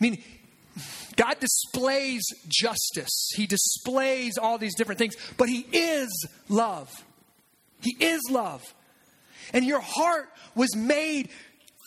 [0.00, 0.22] I mean,
[1.16, 6.90] God displays justice, He displays all these different things, but He is love.
[7.80, 8.62] He is love.
[9.52, 11.28] And your heart was made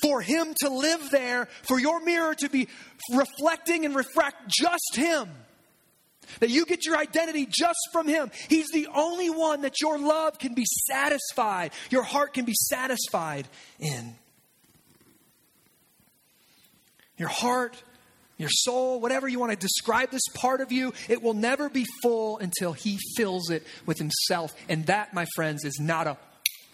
[0.02, 2.68] for Him to live there, for your mirror to be
[3.14, 5.30] reflecting and refract just Him.
[6.40, 8.32] That you get your identity just from Him.
[8.50, 13.48] He's the only one that your love can be satisfied, your heart can be satisfied
[13.80, 14.16] in.
[17.18, 17.82] Your heart,
[18.38, 21.86] your soul, whatever you want to describe this part of you, it will never be
[22.04, 24.56] full until He fills it with Himself.
[24.70, 26.18] And that, my friends, is not a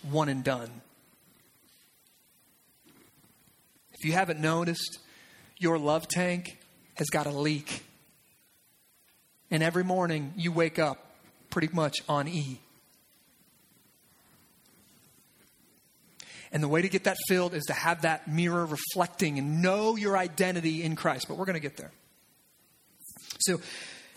[0.10, 0.70] one and done.
[3.94, 5.00] If you haven't noticed,
[5.58, 6.58] your love tank
[6.96, 7.84] has got a leak.
[9.50, 10.98] And every morning you wake up
[11.50, 12.60] pretty much on E.
[16.54, 19.96] And the way to get that filled is to have that mirror reflecting and know
[19.96, 21.26] your identity in Christ.
[21.28, 21.92] But we're going to get there.
[23.40, 23.60] So,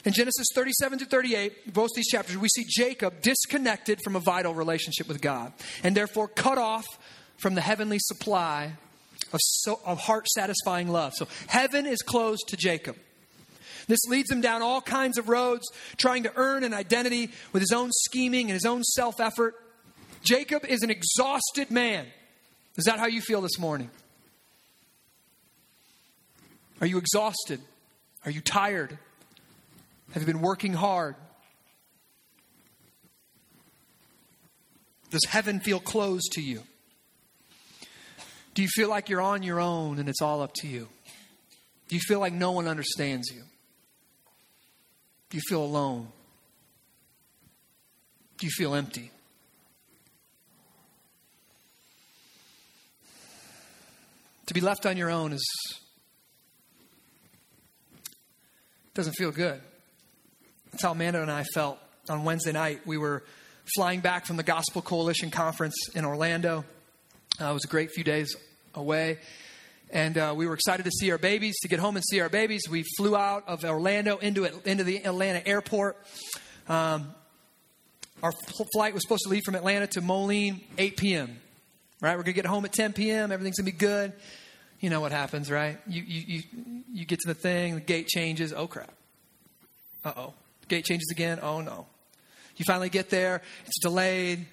[0.05, 4.55] in Genesis 37 to 38, both these chapters, we see Jacob disconnected from a vital
[4.55, 6.87] relationship with God and therefore cut off
[7.38, 8.75] from the heavenly supply
[9.33, 11.14] of, so, of heart satisfying love.
[11.14, 12.96] So, heaven is closed to Jacob.
[13.88, 17.72] This leads him down all kinds of roads, trying to earn an identity with his
[17.72, 19.55] own scheming and his own self effort.
[20.22, 22.07] Jacob is an exhausted man.
[22.77, 23.91] Is that how you feel this morning?
[26.81, 27.61] Are you exhausted?
[28.25, 28.99] Are you tired?
[30.12, 31.17] Have you been working hard?
[35.11, 36.62] Does heaven feel closed to you?
[38.55, 40.89] Do you feel like you're on your own and it's all up to you?
[41.89, 43.43] Do you feel like no one understands you?
[45.31, 46.09] Do you feel alone?
[48.39, 49.11] Do you feel empty?
[54.46, 55.44] To be left on your own is
[58.94, 59.61] doesn't feel good.
[60.70, 61.78] That's how Amanda and I felt
[62.09, 62.87] on Wednesday night.
[62.87, 63.24] We were
[63.74, 66.64] flying back from the Gospel Coalition conference in Orlando.
[67.40, 68.35] Uh, it was a great few days
[68.74, 69.18] away.
[69.90, 72.28] And uh, we were excited to see our babies, to get home and see our
[72.28, 72.62] babies.
[72.70, 75.96] We flew out of Orlando into, into the Atlanta airport.
[76.68, 77.14] Um,
[78.22, 78.32] our
[78.72, 81.38] flight was supposed to leave from Atlanta to Moline 8 p.m.
[82.00, 82.12] Right?
[82.16, 83.32] We're going to get home at 10 p.m.
[83.32, 84.12] Everything's going to be good.
[84.80, 85.78] You know what happens, right?
[85.87, 86.42] You, you, you,
[86.92, 88.52] you get to the thing, the gate changes.
[88.52, 88.92] Oh, crap.
[90.04, 90.35] Uh oh.
[90.68, 91.38] Gate changes again.
[91.42, 91.87] Oh, no.
[92.56, 93.42] You finally get there.
[93.64, 94.46] It's delayed.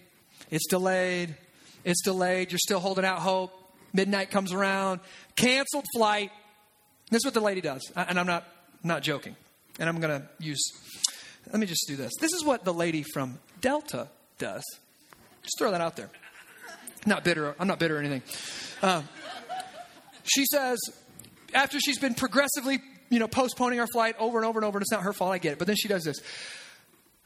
[0.50, 1.36] It's delayed.
[1.84, 2.52] It's delayed.
[2.52, 3.52] You're still holding out hope.
[3.94, 5.02] Midnight comes around.
[5.36, 6.32] Canceled flight.
[7.12, 7.82] This is what the lady does.
[7.96, 8.48] And I'm not,
[8.84, 9.36] not joking.
[9.80, 10.62] And I'm going to use,
[11.52, 12.12] let me just do this.
[12.20, 14.64] This is what the lady from Delta does.
[15.42, 16.10] Just throw that out there.
[17.06, 17.56] Not bitter.
[17.60, 18.22] I'm not bitter or anything.
[18.82, 19.02] Uh,
[20.24, 20.80] she says,
[21.54, 24.84] after she's been progressively, you know, postponing our flight over and over and over, and
[24.84, 25.60] it's not her fault, I get it.
[25.60, 26.18] But then she does this.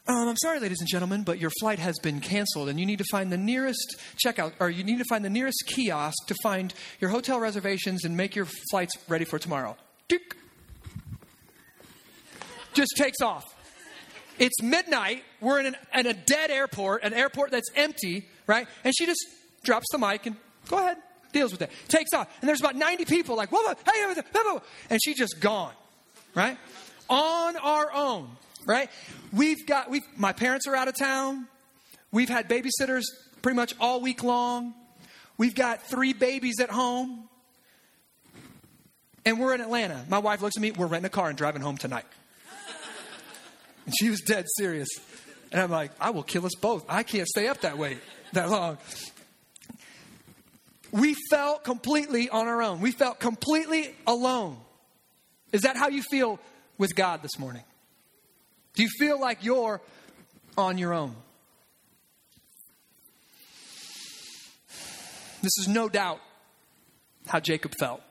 [0.07, 2.99] Um, I'm sorry, ladies and gentlemen, but your flight has been canceled, and you need
[2.99, 6.73] to find the nearest checkout, or you need to find the nearest kiosk to find
[7.01, 9.75] your hotel reservations and make your flights ready for tomorrow.
[12.73, 13.43] Just takes off.
[14.39, 15.23] It's midnight.
[15.41, 18.67] We're in, an, in a dead airport, an airport that's empty, right?
[18.83, 19.25] And she just
[19.67, 20.35] drops the mic and
[20.69, 20.97] go ahead,
[21.33, 21.69] deals with it.
[21.89, 22.33] Takes off.
[22.41, 25.73] And there's about 90 people like, whoa, hey, and she's just gone,
[26.33, 26.57] right?
[27.09, 28.29] On our own,
[28.65, 28.89] right?
[29.31, 31.47] We've got, we've, my parents are out of town.
[32.11, 33.03] We've had babysitters
[33.41, 34.73] pretty much all week long.
[35.37, 37.27] We've got three babies at home.
[39.25, 40.05] And we're in Atlanta.
[40.07, 42.05] My wife looks at me, we're renting a car and driving home tonight.
[43.85, 44.89] And she was dead serious.
[45.49, 46.85] And I'm like, I will kill us both.
[46.89, 47.99] I can't stay up that way
[48.33, 48.77] that long.
[50.91, 52.81] We felt completely on our own.
[52.81, 54.57] We felt completely alone.
[55.51, 56.39] Is that how you feel
[56.77, 57.63] with God this morning?
[58.73, 59.81] Do you feel like you're
[60.57, 61.15] on your own?
[65.41, 66.19] This is no doubt
[67.27, 68.01] how Jacob felt.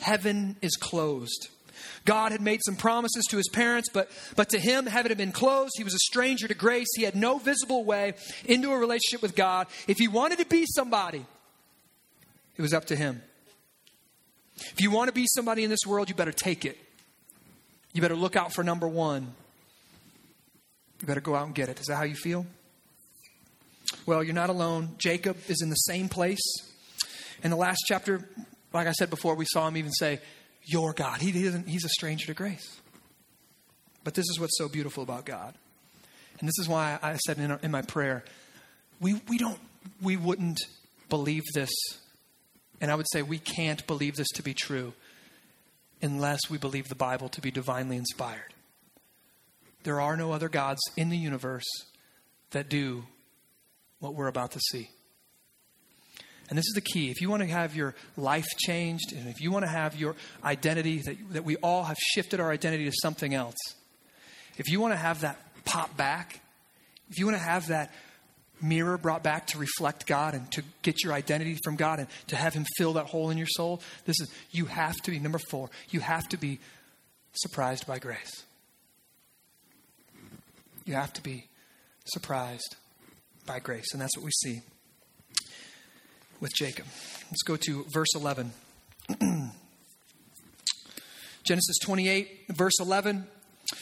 [0.00, 1.48] Heaven is closed.
[2.04, 5.32] God had made some promises to his parents, but, but to him, heaven had been
[5.32, 5.72] closed.
[5.76, 6.88] He was a stranger to grace.
[6.96, 8.14] He had no visible way
[8.44, 9.66] into a relationship with God.
[9.86, 11.24] If he wanted to be somebody,
[12.56, 13.22] it was up to him.
[14.56, 16.76] If you want to be somebody in this world, you better take it.
[17.92, 19.34] You better look out for number one.
[21.00, 21.80] You better go out and get it.
[21.80, 22.46] Is that how you feel?
[24.04, 24.96] Well, you're not alone.
[24.98, 26.40] Jacob is in the same place.
[27.42, 28.28] In the last chapter,
[28.72, 30.20] like I said before, we saw him even say,
[30.68, 31.20] your God.
[31.20, 32.80] He, he he's a stranger to grace.
[34.04, 35.54] But this is what's so beautiful about God.
[36.38, 38.24] And this is why I said in, in my prayer,
[39.00, 39.58] we, we don't,
[40.00, 40.60] we wouldn't
[41.08, 41.70] believe this.
[42.80, 44.92] And I would say we can't believe this to be true
[46.00, 48.54] unless we believe the Bible to be divinely inspired.
[49.82, 51.66] There are no other gods in the universe
[52.50, 53.04] that do
[53.98, 54.90] what we're about to see.
[56.48, 57.10] And this is the key.
[57.10, 60.16] If you want to have your life changed, and if you want to have your
[60.42, 63.56] identity, that, that we all have shifted our identity to something else,
[64.56, 66.40] if you want to have that pop back,
[67.10, 67.92] if you want to have that
[68.62, 72.36] mirror brought back to reflect God and to get your identity from God and to
[72.36, 75.38] have Him fill that hole in your soul, this is, you have to be, number
[75.50, 76.60] four, you have to be
[77.34, 78.44] surprised by grace.
[80.86, 81.46] You have to be
[82.06, 82.76] surprised
[83.46, 83.92] by grace.
[83.92, 84.62] And that's what we see
[86.40, 86.86] with Jacob.
[87.30, 88.52] Let's go to verse 11.
[91.44, 93.26] Genesis 28, verse 11.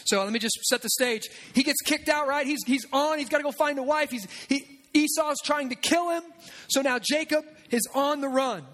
[0.04, 1.28] So let me just set the stage.
[1.52, 2.46] He gets kicked out, right?
[2.46, 3.18] He's, he's on.
[3.18, 4.10] He's got to go find a wife.
[4.10, 6.22] He's, he, Esau's trying to kill him.
[6.68, 8.64] So now Jacob is on the run.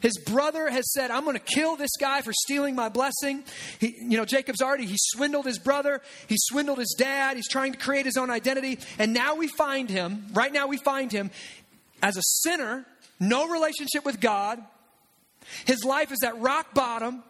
[0.00, 3.44] His brother has said, I'm going to kill this guy for stealing my blessing.
[3.78, 6.00] He, you know, Jacob's already, he swindled his brother.
[6.28, 7.36] He swindled his dad.
[7.36, 8.78] He's trying to create his own identity.
[8.98, 11.30] And now we find him, right now we find him
[12.02, 12.86] as a sinner
[13.18, 14.62] no relationship with God.
[15.64, 17.22] His life is at rock bottom.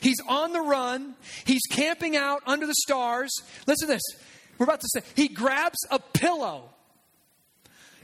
[0.00, 1.14] He's on the run.
[1.44, 3.30] He's camping out under the stars.
[3.66, 4.02] Listen to this.
[4.58, 6.70] We're about to say, he grabs a pillow.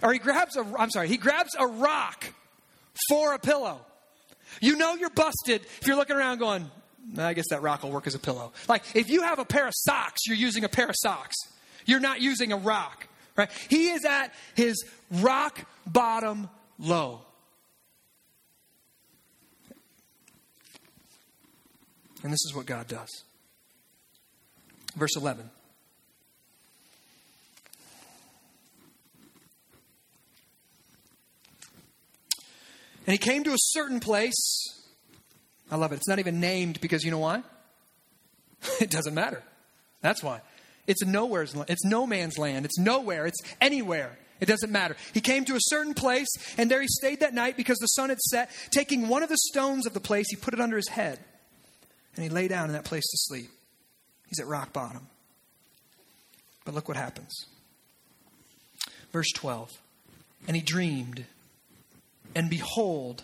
[0.02, 2.26] Or he grabs a, I'm sorry, he grabs a rock
[3.08, 3.80] for a pillow.
[4.60, 6.70] You know you're busted if you're looking around going,
[7.16, 8.52] I guess that rock will work as a pillow.
[8.68, 11.36] Like if you have a pair of socks, you're using a pair of socks.
[11.86, 13.08] You're not using a rock.
[13.36, 13.50] Right?
[13.68, 17.22] He is at his rock bottom low.
[22.22, 23.08] And this is what God does.
[24.94, 25.50] Verse 11.
[33.06, 34.34] And he came to a certain place.
[35.70, 35.96] I love it.
[35.96, 37.42] It's not even named because you know why?
[38.80, 39.42] it doesn't matter.
[40.00, 40.40] That's why.
[40.86, 42.64] It's nowhere's it's no man's land.
[42.64, 43.26] It's nowhere.
[43.26, 44.18] It's anywhere.
[44.40, 44.96] It doesn't matter.
[45.14, 48.08] He came to a certain place, and there he stayed that night because the sun
[48.08, 48.50] had set.
[48.72, 51.20] Taking one of the stones of the place, he put it under his head,
[52.16, 53.50] and he lay down in that place to sleep.
[54.28, 55.06] He's at rock bottom.
[56.64, 57.46] But look what happens.
[59.12, 59.70] Verse 12.
[60.48, 61.24] And he dreamed,
[62.34, 63.22] and behold,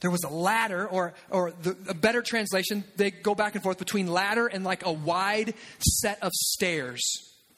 [0.00, 3.78] there was a ladder, or, or the, a better translation, they go back and forth
[3.78, 7.02] between ladder and like a wide set of stairs.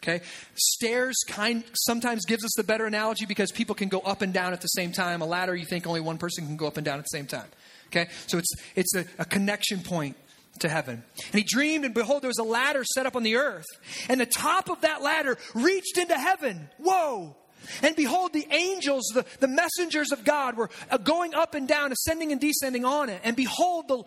[0.03, 0.24] Okay?
[0.55, 4.53] Stairs kind sometimes gives us the better analogy because people can go up and down
[4.53, 5.20] at the same time.
[5.22, 7.27] A ladder, you think only one person can go up and down at the same
[7.27, 7.48] time.
[7.88, 8.09] Okay?
[8.27, 10.16] So it's it's a, a connection point
[10.61, 11.03] to heaven.
[11.33, 13.66] And he dreamed, and behold, there was a ladder set up on the earth.
[14.09, 16.68] And the top of that ladder reached into heaven.
[16.79, 17.37] Whoa!
[17.83, 21.92] And behold, the angels, the, the messengers of God, were uh, going up and down,
[21.92, 23.20] ascending and descending on it.
[23.24, 24.02] And behold, the,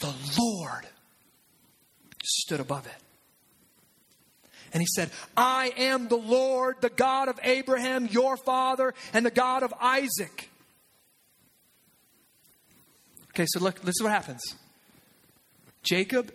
[0.00, 0.86] the Lord
[2.22, 2.92] stood above it.
[4.72, 9.30] And he said, I am the Lord, the God of Abraham, your father, and the
[9.30, 10.48] God of Isaac.
[13.30, 14.40] Okay, so look, this is what happens.
[15.82, 16.32] Jacob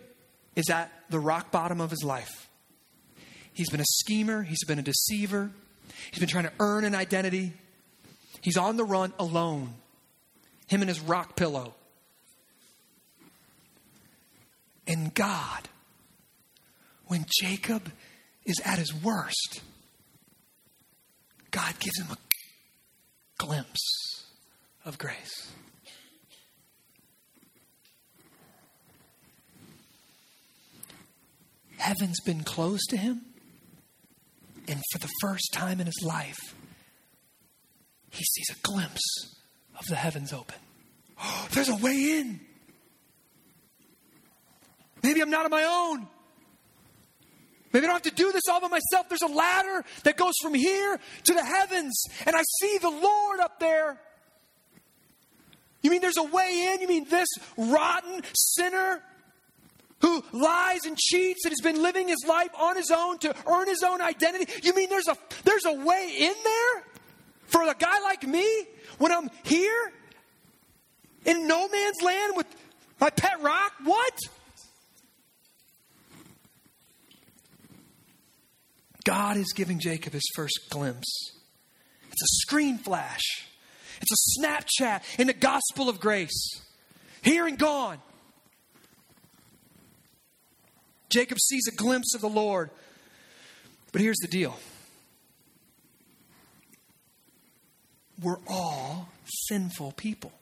[0.54, 2.48] is at the rock bottom of his life.
[3.52, 5.50] He's been a schemer, he's been a deceiver,
[6.10, 7.52] he's been trying to earn an identity.
[8.40, 9.74] He's on the run alone,
[10.66, 11.74] him and his rock pillow.
[14.86, 15.68] And God,
[17.06, 17.90] when Jacob
[18.44, 19.60] is at his worst,
[21.50, 22.16] God gives him a
[23.38, 24.24] glimpse
[24.84, 25.50] of grace.
[31.78, 33.25] Heaven's been closed to him,
[34.68, 36.54] and for the first time in his life,
[38.10, 39.36] he sees a glimpse
[39.78, 40.56] of the heavens open.
[41.22, 42.40] Oh, there's a way in.
[45.02, 46.08] Maybe I'm not on my own.
[47.72, 49.08] Maybe I don't have to do this all by myself.
[49.08, 53.40] There's a ladder that goes from here to the heavens, and I see the Lord
[53.40, 54.00] up there.
[55.82, 56.80] You mean there's a way in?
[56.80, 59.02] You mean this rotten sinner
[60.00, 63.66] who lies and cheats and has been living his life on his own to earn
[63.66, 64.52] his own identity?
[64.62, 66.84] You mean there's a there's a way in there
[67.46, 68.66] for a guy like me
[68.98, 69.92] when I'm here
[71.24, 72.46] in no man's land with
[73.00, 73.72] my pet rock?
[73.84, 74.18] What?
[79.04, 81.32] God is giving Jacob his first glimpse.
[82.10, 83.22] It's a screen flash,
[84.00, 86.62] it's a Snapchat in the gospel of grace.
[87.22, 87.98] Here and gone.
[91.08, 92.70] Jacob sees a glimpse of the Lord.
[93.92, 94.58] But here's the deal
[98.22, 99.08] we're all
[99.46, 100.32] sinful people.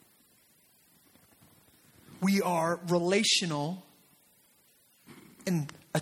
[2.20, 3.84] We are relational
[5.46, 6.00] and a,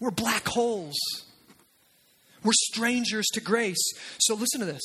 [0.00, 0.96] we're black holes
[2.42, 3.82] We're strangers to grace.
[4.18, 4.82] So listen to this.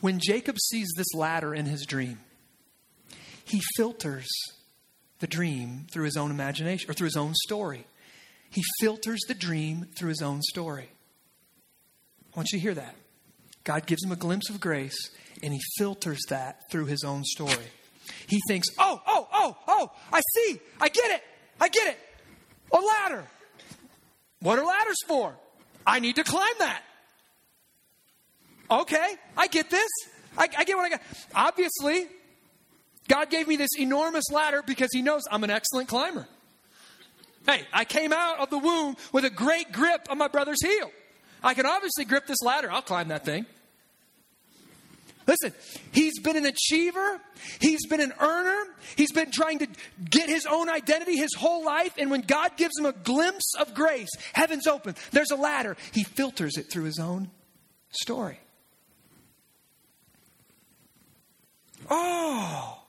[0.00, 2.20] When Jacob sees this ladder in his dream,
[3.44, 4.28] he filters
[5.20, 7.86] the dream through his own imagination or through his own story.
[8.52, 10.88] He filters the dream through his own story.
[12.32, 12.94] I want you to hear that.
[13.64, 15.10] God gives him a glimpse of grace,
[15.42, 17.66] and he filters that through his own story.
[18.26, 21.22] He thinks, oh, oh, oh, oh, I see, I get it,
[21.60, 21.98] I get it.
[22.72, 23.24] A ladder.
[24.40, 25.34] What are ladders for?
[25.86, 26.82] I need to climb that.
[28.70, 29.88] Okay, I get this.
[30.36, 31.02] I, I get what I got.
[31.34, 32.06] Obviously,
[33.08, 36.26] God gave me this enormous ladder because He knows I'm an excellent climber.
[37.46, 40.90] Hey, I came out of the womb with a great grip on my brother's heel.
[41.42, 42.70] I can obviously grip this ladder.
[42.70, 43.46] I'll climb that thing.
[45.26, 45.52] Listen,
[45.92, 47.20] he's been an achiever.
[47.60, 48.64] He's been an earner.
[48.96, 49.68] He's been trying to
[50.08, 51.94] get his own identity his whole life.
[51.96, 55.76] And when God gives him a glimpse of grace, heaven's open, there's a ladder.
[55.92, 57.30] He filters it through his own
[57.90, 58.38] story.
[61.90, 62.80] Oh,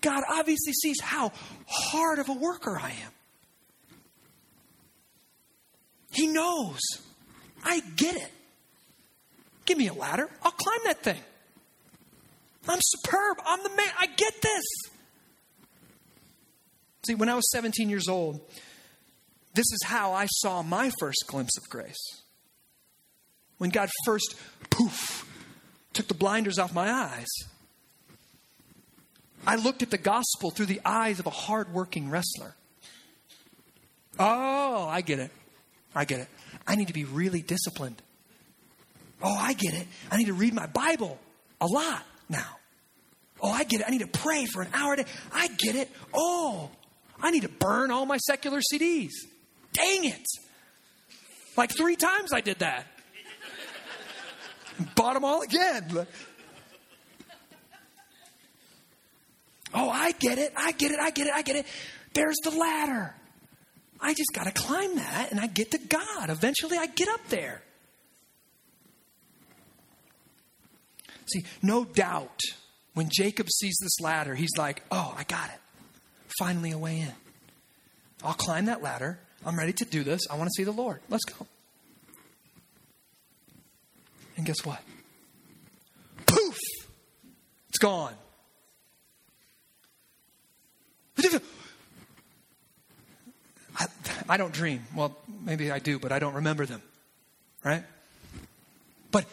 [0.00, 1.32] God obviously sees how
[1.66, 3.12] hard of a worker I am.
[6.16, 6.80] He knows.
[7.62, 8.32] I get it.
[9.66, 10.30] Give me a ladder.
[10.42, 11.20] I'll climb that thing.
[12.66, 13.36] I'm superb.
[13.44, 13.88] I'm the man.
[13.98, 14.64] I get this.
[17.06, 18.40] See, when I was 17 years old,
[19.54, 22.22] this is how I saw my first glimpse of grace.
[23.58, 24.36] When God first,
[24.70, 25.28] poof,
[25.92, 27.28] took the blinders off my eyes.
[29.46, 32.54] I looked at the gospel through the eyes of a hardworking wrestler.
[34.18, 35.30] Oh, I get it.
[35.96, 36.28] I get it.
[36.66, 38.00] I need to be really disciplined.
[39.22, 39.86] Oh, I get it.
[40.10, 41.18] I need to read my Bible
[41.58, 42.58] a lot now.
[43.40, 43.86] Oh, I get it.
[43.88, 45.04] I need to pray for an hour a day.
[45.32, 45.90] I get it.
[46.14, 46.70] Oh,
[47.20, 49.12] I need to burn all my secular CDs.
[49.72, 50.26] Dang it.
[51.56, 52.86] Like three times I did that.
[54.94, 56.06] Bought them all again.
[59.72, 60.52] Oh, I get it.
[60.56, 61.00] I get it.
[61.00, 61.32] I get it.
[61.32, 61.66] I get it.
[62.12, 63.14] There's the ladder.
[64.00, 66.30] I just got to climb that and I get to God.
[66.30, 67.62] Eventually I get up there.
[71.32, 72.40] See, no doubt
[72.94, 75.60] when Jacob sees this ladder, he's like, oh, I got it.
[76.38, 77.12] Finally a way in.
[78.22, 79.18] I'll climb that ladder.
[79.44, 80.22] I'm ready to do this.
[80.30, 81.00] I want to see the Lord.
[81.08, 81.46] Let's go.
[84.36, 84.80] And guess what?
[86.26, 86.56] Poof!
[87.68, 88.14] It's gone.
[93.76, 93.86] I,
[94.28, 94.84] I don't dream.
[94.94, 96.82] Well, maybe I do, but I don't remember them.
[97.64, 97.84] Right?
[99.10, 99.26] But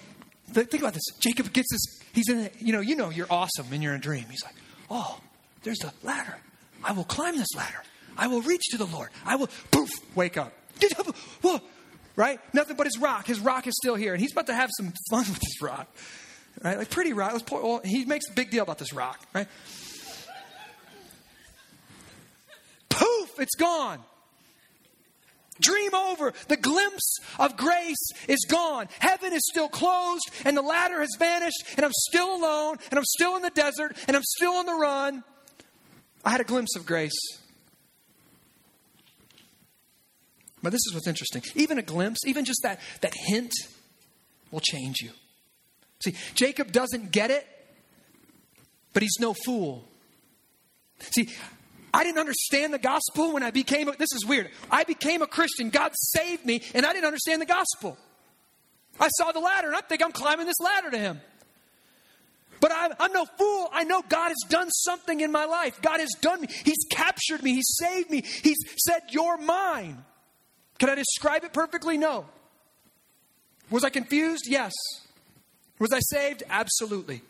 [0.54, 1.04] think about this.
[1.20, 2.02] Jacob gets this.
[2.14, 2.40] He's in.
[2.40, 2.82] A, you know.
[2.82, 3.10] You know.
[3.10, 4.26] You're awesome, and you're in a dream.
[4.30, 4.56] He's like,
[4.90, 5.20] "Oh,
[5.64, 6.38] there's a ladder.
[6.84, 7.82] I will climb this ladder.
[8.18, 9.10] I will reach to the Lord.
[9.26, 9.90] I will." Poof!
[10.16, 10.54] Wake up.
[11.42, 11.60] Whoa!
[12.16, 12.40] Right?
[12.54, 13.26] Nothing but his rock.
[13.26, 15.88] His rock is still here, and he's about to have some fun with his rock.
[16.64, 16.78] Right?
[16.78, 17.32] Like pretty rock.
[17.34, 19.20] Let's pour, well, he makes a big deal about this rock.
[19.34, 19.48] Right?
[22.90, 23.40] Poof!
[23.40, 24.00] It's gone.
[25.60, 26.34] Dream over.
[26.48, 28.88] The glimpse of grace is gone.
[29.00, 33.06] Heaven is still closed, and the ladder has vanished, and I'm still alone, and I'm
[33.06, 35.24] still in the desert, and I'm still on the run.
[36.26, 37.14] I had a glimpse of grace.
[40.64, 41.44] But this is what's interesting.
[41.56, 43.52] Even a glimpse, even just that, that hint,
[44.50, 45.12] will change you.
[46.04, 47.46] See, Jacob doesn't get it,
[48.94, 49.86] but he's no fool.
[51.00, 51.30] See,
[51.94, 54.50] I didn't understand the gospel when I became, a, this is weird.
[54.72, 55.70] I became a Christian.
[55.70, 57.98] God saved me, and I didn't understand the gospel.
[59.00, 61.22] I saw the ladder, and I think I'm climbing this ladder to Him.
[62.60, 63.70] But I'm, I'm, no fool.
[63.74, 65.82] I know God has done something in my life.
[65.82, 66.48] God has done me.
[66.64, 67.54] He's captured me.
[67.54, 68.24] He's saved me.
[68.24, 70.04] He's said, You're mine.
[70.80, 71.98] Can I describe it perfectly?
[71.98, 72.26] No.
[73.70, 74.46] Was I confused?
[74.48, 74.72] Yes.
[75.78, 76.44] Was I saved?
[76.50, 77.22] Absolutely.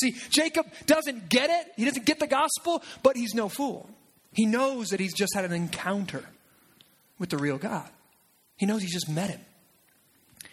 [0.00, 3.88] See, Jacob doesn't get it, he doesn't get the gospel, but he's no fool.
[4.32, 6.24] He knows that he's just had an encounter
[7.18, 7.88] with the real God.
[8.56, 9.40] He knows he's just met him.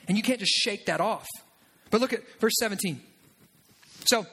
[0.07, 1.27] And you can't just shake that off.
[1.89, 3.01] But look at verse 17.
[4.05, 4.25] So,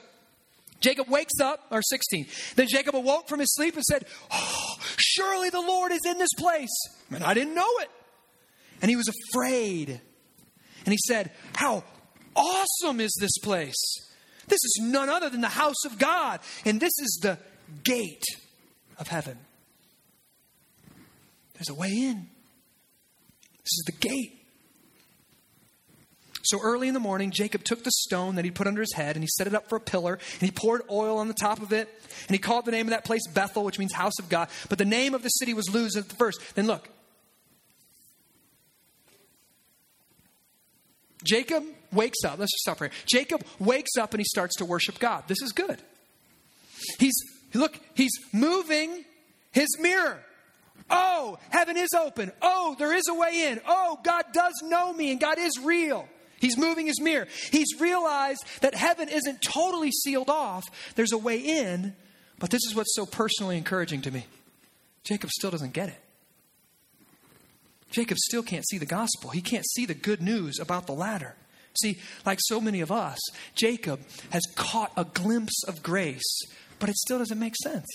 [0.81, 2.27] Jacob wakes up, or 16.
[2.57, 6.33] Then Jacob awoke from his sleep and said, oh, Surely the Lord is in this
[6.37, 6.69] place.
[7.11, 7.91] And I didn't know it.
[8.83, 10.01] And he was afraid.
[10.85, 11.85] And he said, How
[12.35, 13.77] awesome is this place!
[14.51, 17.39] This is none other than the house of God, and this is the
[17.85, 18.25] gate
[18.99, 19.39] of heaven.
[21.55, 22.27] There's a way in.
[23.59, 24.37] This is the gate.
[26.43, 29.15] So early in the morning, Jacob took the stone that he put under his head
[29.15, 31.61] and he set it up for a pillar and he poured oil on the top
[31.61, 31.89] of it
[32.27, 34.49] and he called the name of that place Bethel, which means house of God.
[34.69, 36.41] But the name of the city was Luz at the first.
[36.55, 36.89] Then look.
[41.23, 41.63] Jacob
[41.93, 42.39] wakes up.
[42.39, 42.91] Let's just stop here.
[43.07, 45.25] Jacob wakes up and he starts to worship God.
[45.27, 45.81] This is good.
[46.99, 47.15] He's,
[47.55, 49.05] look, he's moving
[49.53, 50.21] his mirror.
[50.89, 52.33] Oh, heaven is open.
[52.43, 53.61] Oh, there is a way in.
[53.67, 56.09] Oh, God does know me and God is real.
[56.41, 57.29] He's moving his mirror.
[57.51, 60.65] He's realized that heaven isn't totally sealed off.
[60.97, 61.95] There's a way in,
[62.39, 64.27] but this is what's so personally encouraging to me.
[65.05, 65.99] Jacob still doesn't get it.
[67.91, 69.31] Jacob still can't see the gospel.
[69.31, 71.35] He can't see the good news about the ladder.
[71.79, 73.19] See, like so many of us,
[73.55, 74.01] Jacob
[74.31, 76.43] has caught a glimpse of grace,
[76.79, 77.87] but it still doesn't make sense.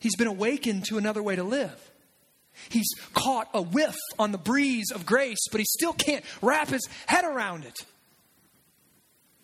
[0.00, 1.90] He's been awakened to another way to live.
[2.68, 6.86] He's caught a whiff on the breeze of grace, but he still can't wrap his
[7.06, 7.76] head around it.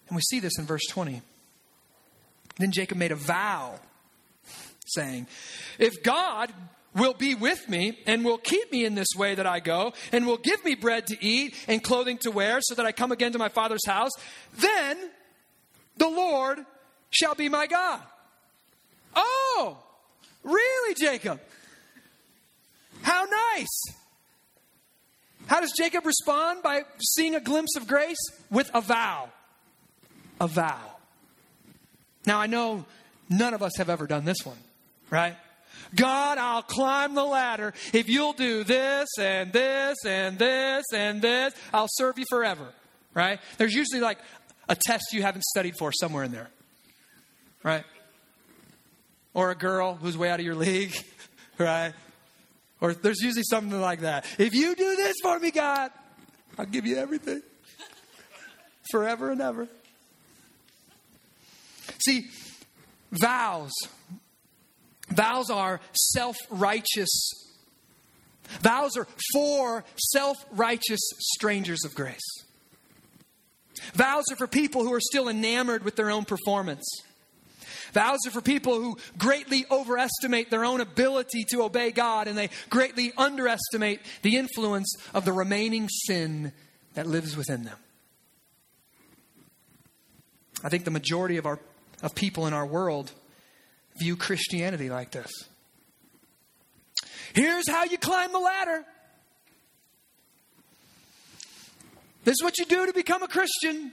[0.08, 1.22] And we see this in verse 20.
[2.58, 3.80] Then Jacob made a vow,
[4.86, 5.26] saying,
[5.78, 6.52] If God
[6.94, 10.26] will be with me and will keep me in this way that I go, and
[10.26, 13.32] will give me bread to eat and clothing to wear, so that I come again
[13.32, 14.12] to my father's house,
[14.58, 15.10] then
[15.96, 16.64] the Lord
[17.10, 18.00] shall be my God.
[19.14, 19.78] Oh,
[20.42, 21.40] really, Jacob?
[23.02, 23.26] How
[23.56, 23.82] nice.
[25.46, 26.62] How does Jacob respond?
[26.62, 28.18] By seeing a glimpse of grace?
[28.50, 29.28] With a vow.
[30.40, 30.80] A vow.
[32.26, 32.86] Now, I know
[33.28, 34.56] none of us have ever done this one,
[35.10, 35.36] right?
[35.94, 37.74] God, I'll climb the ladder.
[37.92, 42.66] If you'll do this and this and this and this, I'll serve you forever.
[43.12, 43.40] Right?
[43.58, 44.18] There's usually like
[44.68, 46.50] a test you haven't studied for somewhere in there.
[47.62, 47.84] Right?
[49.32, 50.94] Or a girl who's way out of your league.
[51.56, 51.92] Right?
[52.80, 54.26] Or there's usually something like that.
[54.38, 55.92] If you do this for me, God,
[56.58, 57.42] I'll give you everything.
[58.90, 59.68] Forever and ever.
[62.04, 62.26] See,
[63.12, 63.70] vows
[65.08, 67.30] Vows are self righteous.
[68.60, 72.44] Vows are for self righteous strangers of grace.
[73.94, 76.84] Vows are for people who are still enamored with their own performance.
[77.92, 82.50] Vows are for people who greatly overestimate their own ability to obey God and they
[82.68, 86.52] greatly underestimate the influence of the remaining sin
[86.94, 87.78] that lives within them.
[90.64, 91.60] I think the majority of our
[92.02, 93.12] of people in our world
[93.96, 95.30] view Christianity like this.
[97.32, 98.84] Here's how you climb the ladder.
[102.24, 103.92] This is what you do to become a Christian.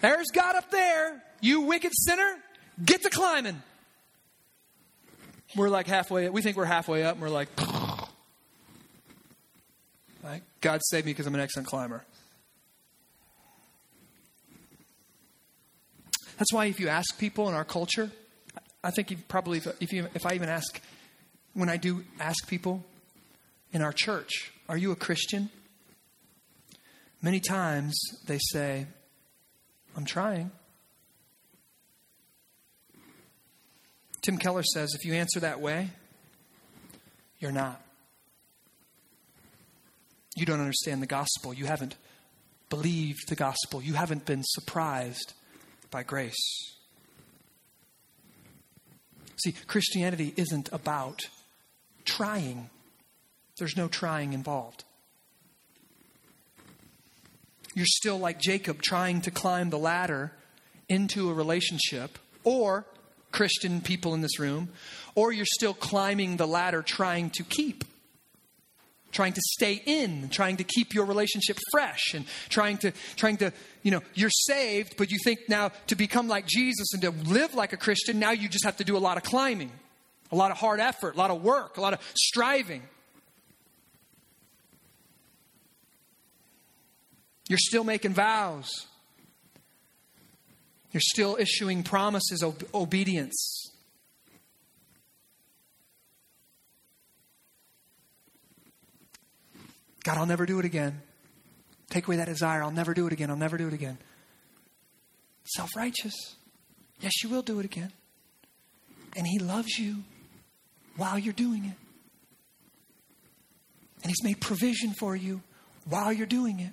[0.00, 1.22] There's God up there.
[1.40, 2.36] You wicked sinner,
[2.84, 3.62] get to climbing.
[5.56, 6.32] We're like halfway, up.
[6.32, 7.48] we think we're halfway up, and we're like,
[10.60, 12.04] God save me because I'm an excellent climber.
[16.38, 18.10] That's why if you ask people in our culture,
[18.82, 20.80] I think you probably, if, you, if I even ask,
[21.52, 22.84] when I do ask people
[23.72, 25.50] in our church, are you a Christian?
[27.20, 28.86] Many times they say,
[29.96, 30.52] I'm trying.
[34.22, 35.90] Tim Keller says if you answer that way,
[37.40, 37.82] you're not.
[40.36, 41.52] You don't understand the gospel.
[41.52, 41.96] You haven't
[42.70, 43.82] believed the gospel.
[43.82, 45.32] You haven't been surprised
[45.90, 46.76] by grace.
[49.36, 51.28] See, Christianity isn't about
[52.04, 52.70] trying,
[53.58, 54.84] there's no trying involved.
[57.74, 60.32] You're still like Jacob trying to climb the ladder
[60.88, 62.86] into a relationship, or
[63.30, 64.70] Christian people in this room,
[65.14, 67.84] or you're still climbing the ladder trying to keep
[69.10, 73.52] trying to stay in, trying to keep your relationship fresh and trying to trying to,
[73.82, 77.54] you know, you're saved, but you think now to become like Jesus and to live
[77.54, 79.70] like a Christian, now you just have to do a lot of climbing,
[80.30, 82.82] a lot of hard effort, a lot of work, a lot of striving.
[87.48, 88.68] You're still making vows.
[90.92, 93.70] You're still issuing promises of obedience.
[100.04, 101.02] God, I'll never do it again.
[101.90, 102.62] Take away that desire.
[102.62, 103.30] I'll never do it again.
[103.30, 103.98] I'll never do it again.
[105.44, 106.14] Self righteous.
[107.00, 107.92] Yes, you will do it again.
[109.16, 110.02] And He loves you
[110.96, 111.74] while you're doing it.
[114.02, 115.42] And He's made provision for you
[115.88, 116.72] while you're doing it.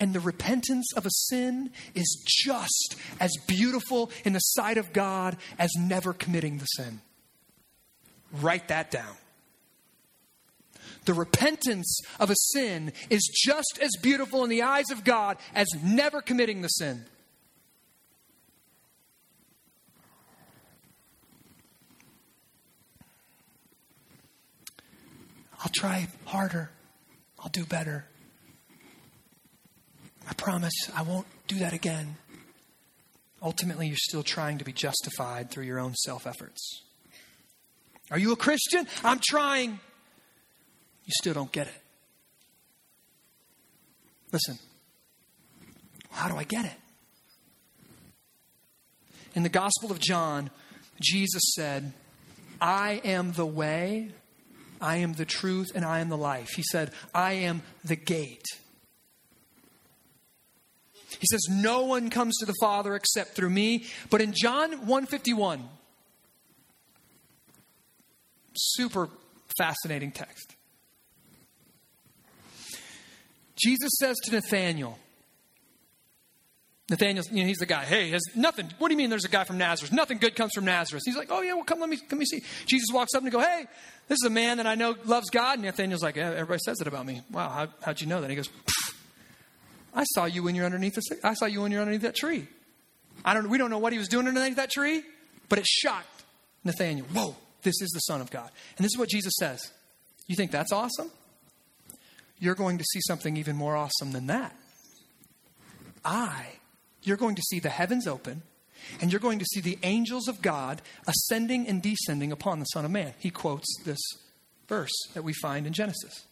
[0.00, 5.36] And the repentance of a sin is just as beautiful in the sight of God
[5.60, 7.00] as never committing the sin.
[8.32, 9.14] Write that down
[11.04, 15.66] the repentance of a sin is just as beautiful in the eyes of God as
[15.82, 17.04] never committing the sin.
[25.62, 26.70] I'll try harder.
[27.38, 28.06] I'll do better.
[30.28, 32.16] I promise I won't do that again.
[33.42, 36.82] Ultimately, you're still trying to be justified through your own self efforts.
[38.10, 38.86] Are you a Christian?
[39.02, 39.80] I'm trying.
[41.04, 41.82] You still don't get it.
[44.32, 44.58] Listen,
[46.10, 46.72] how do I get it?
[49.34, 50.50] In the Gospel of John,
[51.00, 51.92] Jesus said,
[52.60, 54.10] I am the way,
[54.80, 56.50] I am the truth, and I am the life.
[56.54, 58.44] He said, I am the gate.
[61.20, 63.84] He says, No one comes to the Father except through me.
[64.10, 65.68] But in John 151,
[68.54, 69.08] super
[69.58, 70.56] fascinating text.
[73.62, 74.98] Jesus says to Nathanael,
[76.90, 77.84] Nathanael, you know, he's the guy.
[77.84, 78.68] Hey, has nothing.
[78.78, 79.08] What do you mean?
[79.08, 79.92] There's a guy from Nazareth.
[79.92, 81.04] Nothing good comes from Nazareth.
[81.06, 82.42] He's like, oh yeah, well come let me let me see.
[82.66, 83.66] Jesus walks up and go, hey,
[84.08, 85.54] this is a man that I know loves God.
[85.54, 87.22] And Nathanael's like, yeah, everybody says it about me.
[87.30, 88.30] Wow, how, how'd you know that?
[88.30, 88.50] He goes,
[89.94, 92.48] I saw you when you're underneath the, I saw you when you're underneath that tree.
[93.24, 93.48] I don't.
[93.48, 95.02] We don't know what he was doing underneath that tree,
[95.48, 96.24] but it shocked
[96.64, 97.04] Nathanael.
[97.06, 98.50] Whoa, this is the Son of God.
[98.76, 99.70] And this is what Jesus says.
[100.26, 101.10] You think that's awesome?
[102.42, 104.56] You're going to see something even more awesome than that.
[106.04, 106.46] I
[107.04, 108.42] you're going to see the heavens open
[109.00, 112.84] and you're going to see the angels of God ascending and descending upon the Son
[112.84, 113.14] of Man.
[113.18, 114.00] He quotes this
[114.68, 116.26] verse that we find in Genesis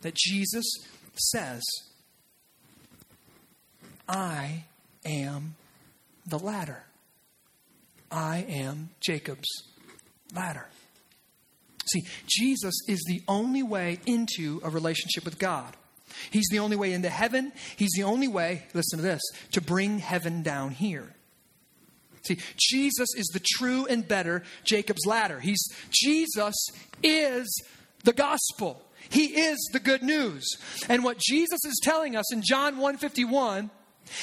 [0.00, 0.64] that Jesus
[1.14, 1.62] says,
[4.08, 4.64] I
[5.04, 5.56] am
[6.26, 6.84] the ladder.
[8.10, 9.48] I am Jacob's
[10.34, 10.68] ladder.
[11.94, 15.76] See, Jesus is the only way into a relationship with God.
[16.30, 17.52] He's the only way into heaven.
[17.76, 19.22] He's the only way, listen to this,
[19.52, 21.14] to bring heaven down here.
[22.22, 25.40] See, Jesus is the true and better Jacob's ladder.
[25.40, 26.54] He's Jesus
[27.02, 27.62] is
[28.02, 28.82] the gospel.
[29.10, 30.48] He is the good news.
[30.88, 33.70] And what Jesus is telling us in John 151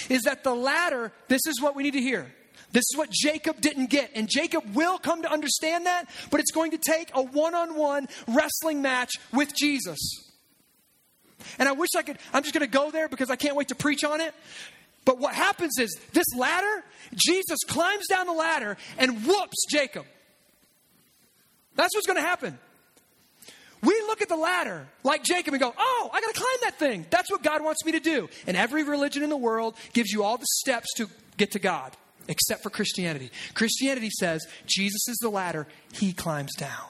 [0.10, 2.34] is that the ladder, this is what we need to hear.
[2.72, 4.12] This is what Jacob didn't get.
[4.16, 7.76] And Jacob will come to understand that, but it's going to take a one on
[7.76, 10.00] one wrestling match with Jesus.
[11.60, 13.70] And I wish I could, I'm just going to go there because I can't wait
[13.70, 14.34] to preach on it.
[15.04, 16.84] But what happens is this ladder,
[17.16, 20.06] Jesus climbs down the ladder and whoops Jacob.
[21.76, 22.58] That's what's going to happen.
[23.84, 26.78] We look at the ladder like Jacob and go, Oh, I got to climb that
[26.78, 27.06] thing.
[27.10, 28.30] That's what God wants me to do.
[28.46, 31.98] And every religion in the world gives you all the steps to get to God,
[32.28, 33.32] except for Christianity.
[33.54, 36.88] Christianity says Jesus is the ladder, he climbs down.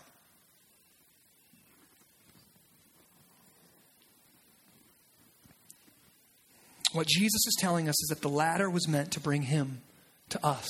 [6.94, 9.82] What Jesus is telling us is that the ladder was meant to bring him
[10.30, 10.68] to us.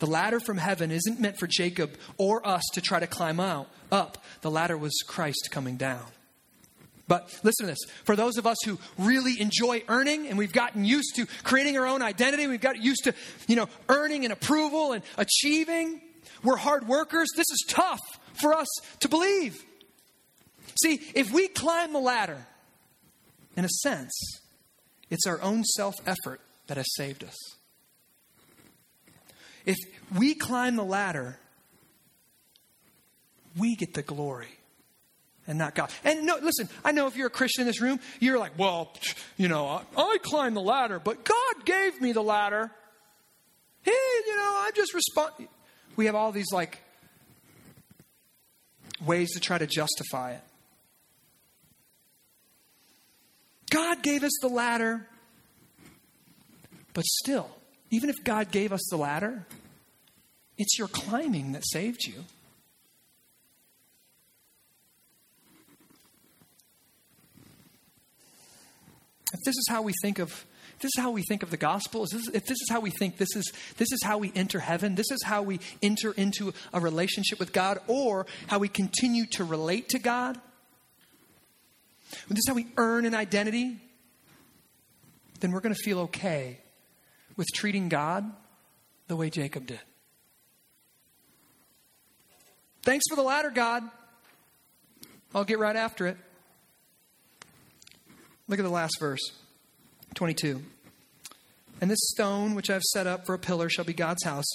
[0.00, 3.68] The ladder from heaven isn't meant for Jacob or us to try to climb out
[3.90, 4.22] up.
[4.42, 6.04] The ladder was Christ coming down.
[7.06, 7.78] But listen to this.
[8.04, 11.86] For those of us who really enjoy earning and we've gotten used to creating our
[11.86, 13.14] own identity, we've got used to,
[13.46, 16.00] you know, earning and approval and achieving,
[16.42, 17.28] we're hard workers.
[17.36, 18.00] This is tough
[18.34, 18.68] for us
[19.00, 19.62] to believe.
[20.82, 22.46] See, if we climb the ladder
[23.56, 24.40] in a sense,
[25.10, 27.36] it's our own self effort that has saved us.
[29.66, 29.76] If
[30.16, 31.38] we climb the ladder,
[33.56, 34.58] we get the glory
[35.46, 35.90] and not God.
[36.04, 38.92] And no, listen, I know if you're a Christian in this room, you're like, well,
[39.36, 42.70] you know, I, I climbed the ladder, but God gave me the ladder.
[43.82, 43.92] Hey,
[44.26, 45.48] you know, I just respond.
[45.96, 46.78] We have all these like
[49.04, 50.42] ways to try to justify it.
[53.70, 55.06] God gave us the ladder.
[56.94, 57.50] But still,
[57.90, 59.44] even if God gave us the ladder,
[60.56, 62.24] it's your climbing that saved you.
[69.34, 70.46] If this is how we think of
[70.80, 72.90] this is how we think of the gospel, if this, if this is how we
[72.90, 76.52] think this is this is how we enter heaven, this is how we enter into
[76.72, 80.40] a relationship with God, or how we continue to relate to God,
[82.28, 83.76] this is how we earn an identity,
[85.40, 86.60] then we're going to feel okay
[87.36, 88.30] with treating God
[89.08, 89.80] the way Jacob did.
[92.82, 93.82] Thanks for the ladder, God.
[95.34, 96.18] I'll get right after it.
[98.48, 99.20] Look at the last verse
[100.14, 100.62] 22.
[101.80, 104.46] And this stone which I've set up for a pillar shall be God's house,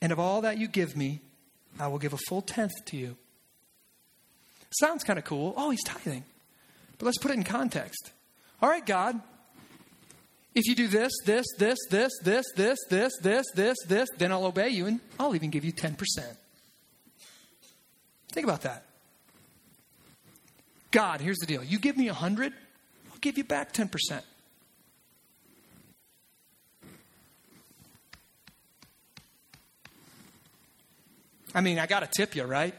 [0.00, 1.20] and of all that you give me,
[1.78, 3.16] I will give a full tenth to you.
[4.80, 5.54] Sounds kind of cool.
[5.56, 6.24] Oh, he's tithing.
[6.98, 8.10] But let's put it in context.
[8.60, 9.20] All right, God,
[10.54, 14.44] if you do this, this, this, this, this, this, this, this, this, this, then I'll
[14.44, 15.96] obey you and I'll even give you 10%.
[18.32, 18.84] Think about that.
[20.90, 21.64] God, here's the deal.
[21.64, 22.61] You give me a hundred, I'll
[23.22, 24.22] give you back 10%.
[31.54, 32.74] I mean, I got to tip you, right?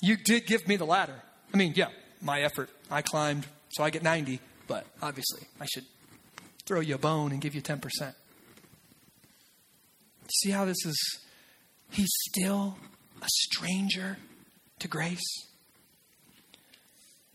[0.00, 1.20] You did give me the ladder.
[1.52, 1.88] I mean, yeah,
[2.22, 2.70] my effort.
[2.90, 5.84] I climbed, so I get 90, but obviously I should
[6.64, 7.80] throw you a bone and give you 10%.
[10.32, 11.18] See how this is?
[11.90, 12.78] He's still
[13.20, 14.16] a stranger
[14.78, 15.46] to grace.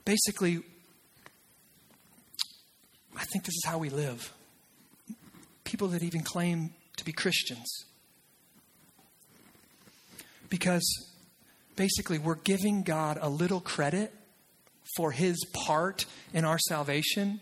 [0.05, 0.63] Basically,
[3.17, 4.33] I think this is how we live.
[5.63, 7.85] People that even claim to be Christians.
[10.49, 10.83] Because
[11.75, 14.13] basically, we're giving God a little credit
[14.95, 17.39] for his part in our salvation.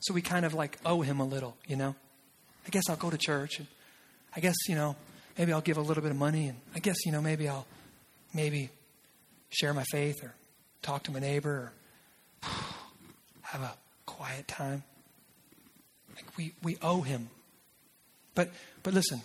[0.00, 1.94] So we kind of like owe him a little, you know?
[2.66, 3.66] I guess I'll go to church and
[4.36, 4.96] I guess, you know,
[5.38, 7.66] maybe I'll give a little bit of money and I guess, you know, maybe I'll
[8.34, 8.70] maybe
[9.50, 10.34] share my faith or
[10.80, 11.72] talk to my neighbor
[12.42, 12.48] or
[13.42, 13.74] have a
[14.06, 14.82] quiet time.
[16.26, 17.28] Like we, we owe him.
[18.34, 18.50] But
[18.82, 19.20] but listen,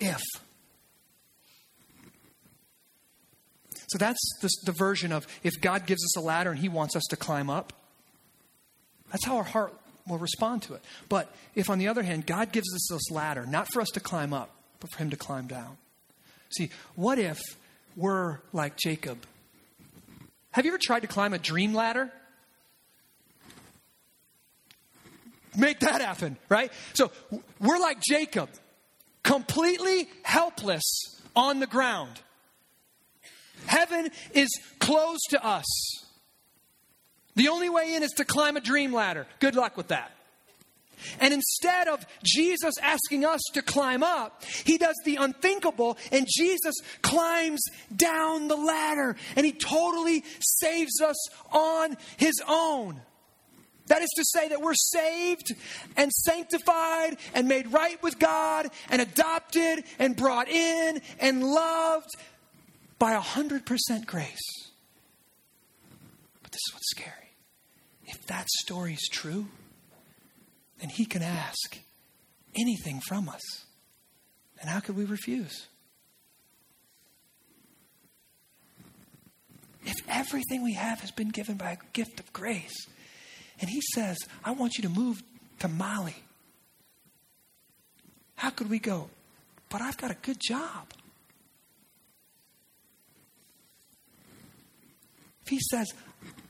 [0.00, 0.20] if
[3.88, 6.96] so that's the, the version of if God gives us a ladder and he wants
[6.96, 7.72] us to climb up,
[9.10, 9.72] that's how our heart
[10.06, 10.82] will respond to it.
[11.08, 14.00] But if, on the other hand, God gives us this ladder, not for us to
[14.00, 14.50] climb up,
[14.80, 15.76] but for Him to climb down.
[16.50, 17.40] See, what if
[17.96, 19.18] we're like Jacob?
[20.52, 22.12] Have you ever tried to climb a dream ladder?
[25.56, 26.72] Make that happen, right?
[26.94, 27.10] So
[27.60, 28.48] we're like Jacob,
[29.22, 30.82] completely helpless
[31.36, 32.20] on the ground.
[33.66, 34.48] Heaven is
[34.78, 35.64] closed to us.
[37.36, 39.26] The only way in is to climb a dream ladder.
[39.40, 40.12] Good luck with that.
[41.20, 46.74] And instead of Jesus asking us to climb up, he does the unthinkable and Jesus
[47.02, 47.62] climbs
[47.94, 51.16] down the ladder and he totally saves us
[51.52, 53.00] on his own.
[53.86, 55.54] That is to say, that we're saved
[55.96, 62.10] and sanctified and made right with God and adopted and brought in and loved
[62.98, 64.70] by 100% grace.
[66.42, 67.12] But this is what's scary.
[68.06, 69.48] If that story is true,
[70.78, 71.78] then he can ask
[72.54, 73.64] anything from us.
[74.60, 75.66] And how could we refuse?
[79.84, 82.86] If everything we have has been given by a gift of grace,
[83.60, 85.22] and he says, I want you to move
[85.60, 86.16] to Mali,
[88.36, 89.08] how could we go?
[89.68, 90.88] But I've got a good job.
[95.42, 95.86] If he says,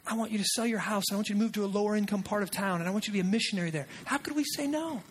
[0.06, 1.96] I want you to sell your house, I want you to move to a lower
[1.96, 4.36] income part of town, and I want you to be a missionary there, how could
[4.36, 5.02] we say no?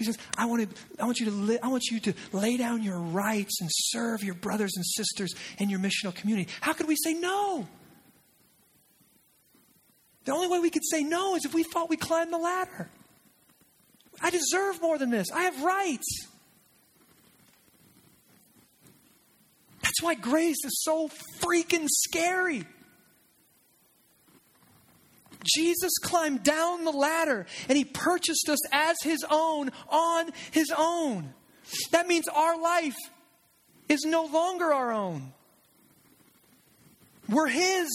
[0.00, 2.56] He says, I want, to, I, want you to li- I want you to lay
[2.56, 6.88] down your rights and serve your brothers and sisters in your missional community, how could
[6.88, 7.68] we say no?
[10.24, 12.88] The only way we could say no is if we thought we climbed the ladder.
[14.22, 15.30] I deserve more than this.
[15.32, 16.26] I have rights.
[19.82, 22.64] That's why grace is so freaking scary.
[25.44, 31.32] Jesus climbed down the ladder and he purchased us as his own on his own.
[31.92, 32.96] That means our life
[33.88, 35.32] is no longer our own.
[37.28, 37.88] We're his.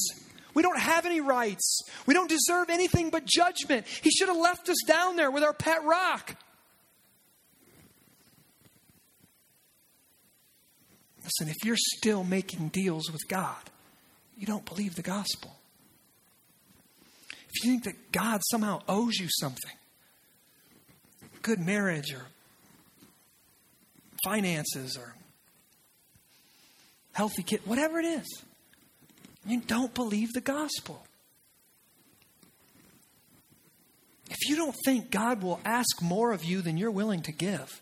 [0.53, 1.81] We don't have any rights.
[2.05, 3.85] We don't deserve anything but judgment.
[3.87, 6.37] He should have left us down there with our pet rock.
[11.23, 13.69] Listen, if you're still making deals with God,
[14.37, 15.55] you don't believe the gospel.
[17.55, 19.71] If you think that God somehow owes you something,
[21.41, 22.25] good marriage or
[24.25, 25.15] finances or
[27.13, 28.43] healthy kid, whatever it is,
[29.47, 31.05] you don't believe the gospel.
[34.29, 37.81] If you don't think God will ask more of you than you're willing to give,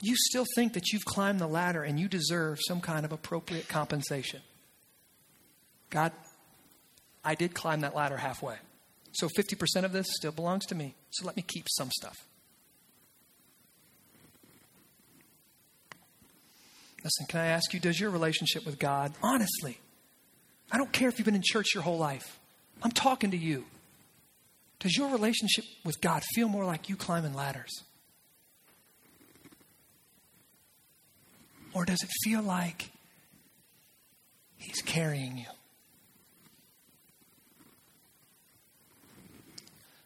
[0.00, 3.68] you still think that you've climbed the ladder and you deserve some kind of appropriate
[3.68, 4.40] compensation.
[5.90, 6.12] God,
[7.26, 8.54] I did climb that ladder halfway.
[9.10, 10.94] So 50% of this still belongs to me.
[11.10, 12.16] So let me keep some stuff.
[17.02, 19.78] Listen, can I ask you, does your relationship with God, honestly,
[20.70, 22.38] I don't care if you've been in church your whole life,
[22.82, 23.64] I'm talking to you.
[24.78, 27.72] Does your relationship with God feel more like you climbing ladders?
[31.74, 32.90] Or does it feel like
[34.58, 35.55] He's carrying you?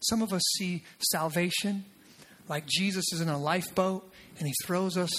[0.00, 1.84] Some of us see salvation
[2.48, 5.10] like Jesus is in a lifeboat and He throws us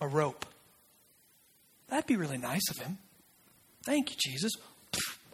[0.00, 0.46] a rope.
[1.88, 2.98] That'd be really nice of him.
[3.84, 4.52] Thank you, Jesus.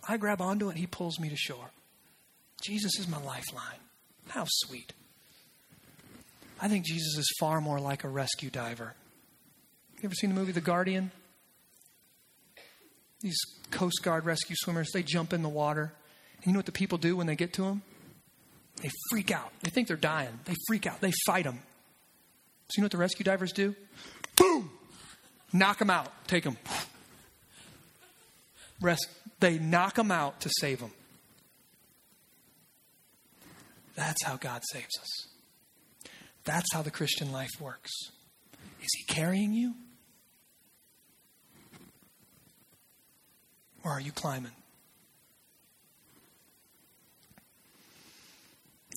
[0.08, 1.70] I grab onto it, and he pulls me to shore.
[2.62, 3.78] Jesus is my lifeline.
[4.28, 4.92] How sweet.
[6.60, 8.94] I think Jesus is far more like a rescue diver.
[9.96, 11.10] You ever seen the movie The Guardian?
[13.20, 13.38] These
[13.70, 15.92] Coast Guard rescue swimmers, they jump in the water.
[16.38, 17.82] And you know what the people do when they get to them?
[18.82, 19.52] They freak out.
[19.62, 20.38] They think they're dying.
[20.44, 21.00] They freak out.
[21.00, 21.60] They fight them.
[22.68, 23.74] So you know what the rescue divers do?
[24.36, 24.70] Boom!
[25.52, 26.12] Knock them out.
[26.26, 26.56] Take them.
[28.80, 29.06] Rest.
[29.40, 30.92] They knock them out to save them.
[33.94, 35.28] That's how God saves us.
[36.44, 37.90] That's how the Christian life works.
[38.82, 39.74] Is He carrying you?
[43.84, 44.52] Or are you climbing?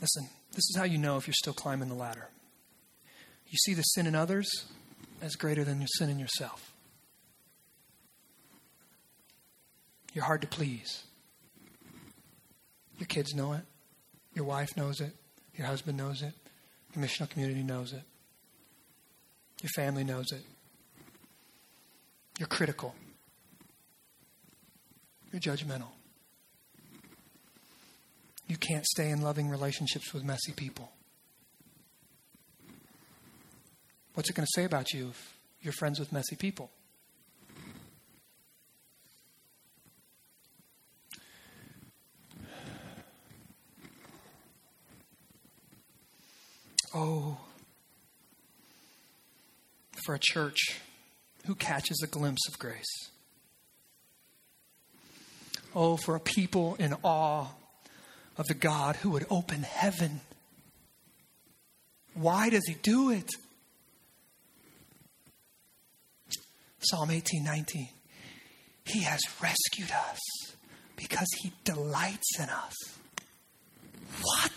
[0.02, 2.30] Listen, this is how you know if you're still climbing the ladder.
[3.48, 4.50] You see the sin in others
[5.22, 6.74] as greater than your sin in yourself.
[10.14, 11.04] You're hard to please.
[12.98, 13.62] Your kids know it.
[14.34, 15.16] Your wife knows it.
[15.56, 16.34] Your husband knows it.
[16.96, 18.04] Your missional community knows it.
[19.62, 20.42] Your family knows it.
[22.38, 22.96] You're critical.
[25.32, 25.90] You're judgmental.
[28.50, 30.92] You can't stay in loving relationships with messy people.
[34.16, 36.72] What's it going to say about you if you're friends with messy people?
[46.92, 47.38] Oh,
[50.04, 50.80] for a church
[51.46, 53.12] who catches a glimpse of grace.
[55.76, 57.50] Oh, for a people in awe
[58.40, 60.22] of the God who would open heaven.
[62.14, 63.30] Why does he do it?
[66.80, 67.90] Psalm 18 19.
[68.86, 70.20] He has rescued us
[70.96, 72.74] because he delights in us.
[74.22, 74.56] What?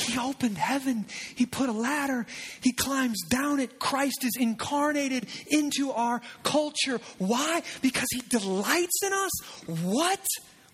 [0.00, 1.06] He opened heaven.
[1.34, 2.26] He put a ladder.
[2.62, 3.78] He climbs down it.
[3.78, 7.00] Christ is incarnated into our culture.
[7.18, 7.62] Why?
[7.82, 9.30] Because he delights in us.
[9.82, 10.24] What?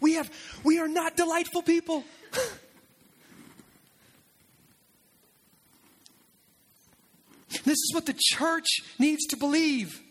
[0.01, 0.31] We have
[0.62, 2.05] we are not delightful people.
[7.64, 8.66] this is what the church
[8.99, 10.04] needs to believe.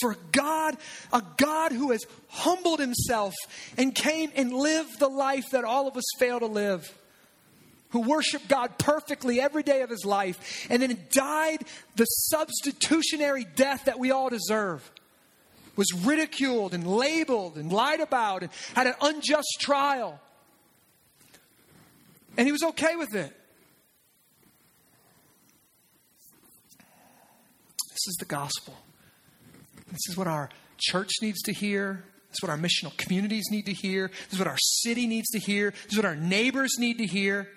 [0.00, 0.76] For God,
[1.12, 3.34] a God who has humbled himself
[3.76, 6.92] and came and lived the life that all of us fail to live.
[7.90, 13.84] Who worshiped God perfectly every day of his life and then died the substitutionary death
[13.84, 14.90] that we all deserve.
[15.76, 20.20] Was ridiculed and labeled and lied about and had an unjust trial.
[22.36, 23.32] And he was okay with it.
[27.90, 28.76] This is the gospel.
[29.88, 32.04] This is what our church needs to hear.
[32.28, 34.08] This is what our missional communities need to hear.
[34.24, 35.70] This is what our city needs to hear.
[35.70, 37.48] This is what our neighbors need to hear.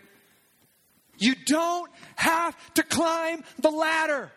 [1.17, 4.32] You don't have to climb the ladder.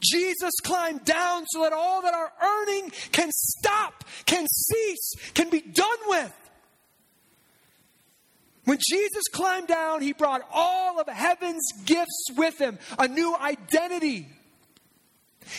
[0.00, 5.60] Jesus climbed down so that all that our earning can stop, can cease, can be
[5.60, 6.32] done with.
[8.64, 14.28] When Jesus climbed down, he brought all of heaven's gifts with him a new identity,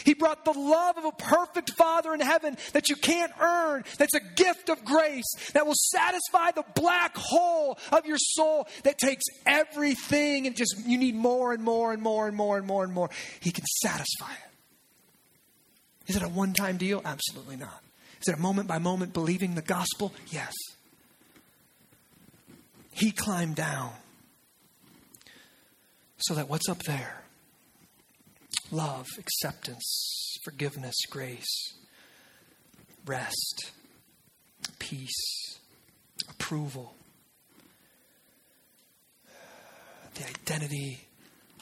[0.04, 4.14] he brought the love of a perfect Father in heaven that you can't earn, that's
[4.14, 9.26] a gift of grace, that will satisfy the black hole of your soul that takes
[9.46, 12.94] everything and just you need more and more and more and more and more and
[12.94, 13.10] more.
[13.40, 14.50] He can satisfy it.
[16.10, 17.02] Is it a one time deal?
[17.06, 17.84] Absolutely not.
[18.22, 20.14] Is it a moment by moment believing the gospel?
[20.30, 20.54] Yes.
[22.92, 23.92] He climbed down
[26.18, 27.24] so that what's up there
[28.72, 31.74] love, acceptance, forgiveness, grace,
[33.06, 33.72] rest,
[34.80, 35.60] peace,
[36.30, 36.94] approval,
[40.16, 41.08] the identity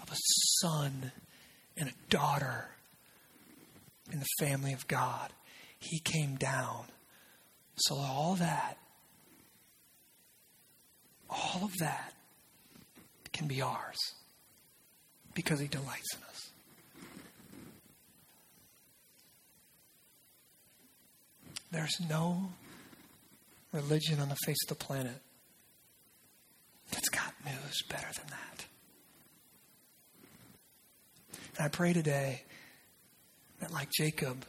[0.01, 0.15] of a
[0.61, 1.11] son
[1.77, 2.69] and a daughter
[4.11, 5.31] in the family of God.
[5.79, 6.85] He came down.
[7.75, 8.77] So all that,
[11.29, 12.13] all of that
[13.31, 13.97] can be ours
[15.35, 16.26] because he delights in us.
[21.71, 22.49] There's no
[23.73, 25.21] religion on the face of the planet
[26.91, 28.65] that's got news better than that.
[31.57, 32.43] And I pray today
[33.59, 34.45] that, like Jacob,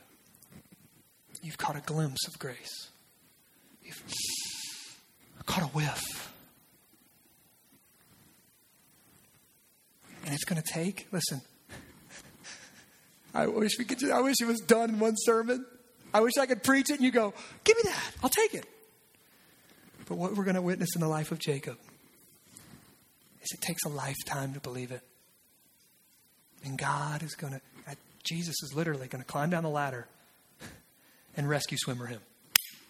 [1.42, 2.88] you've caught a glimpse of grace.
[3.82, 4.02] You've
[5.46, 6.32] caught a whiff.
[10.24, 11.40] And it's going to take, listen,
[13.34, 15.64] I wish we could, I wish it was done in one sermon.
[16.12, 17.34] I wish I could preach it and you go,
[17.64, 18.12] give me that.
[18.22, 18.66] I'll take it.
[20.06, 21.76] But what we're going to witness in the life of Jacob
[23.42, 25.02] is it takes a lifetime to believe it.
[26.64, 27.94] And God is going to, uh,
[28.24, 30.06] Jesus is literally going to climb down the ladder
[31.36, 32.20] and rescue swimmer him.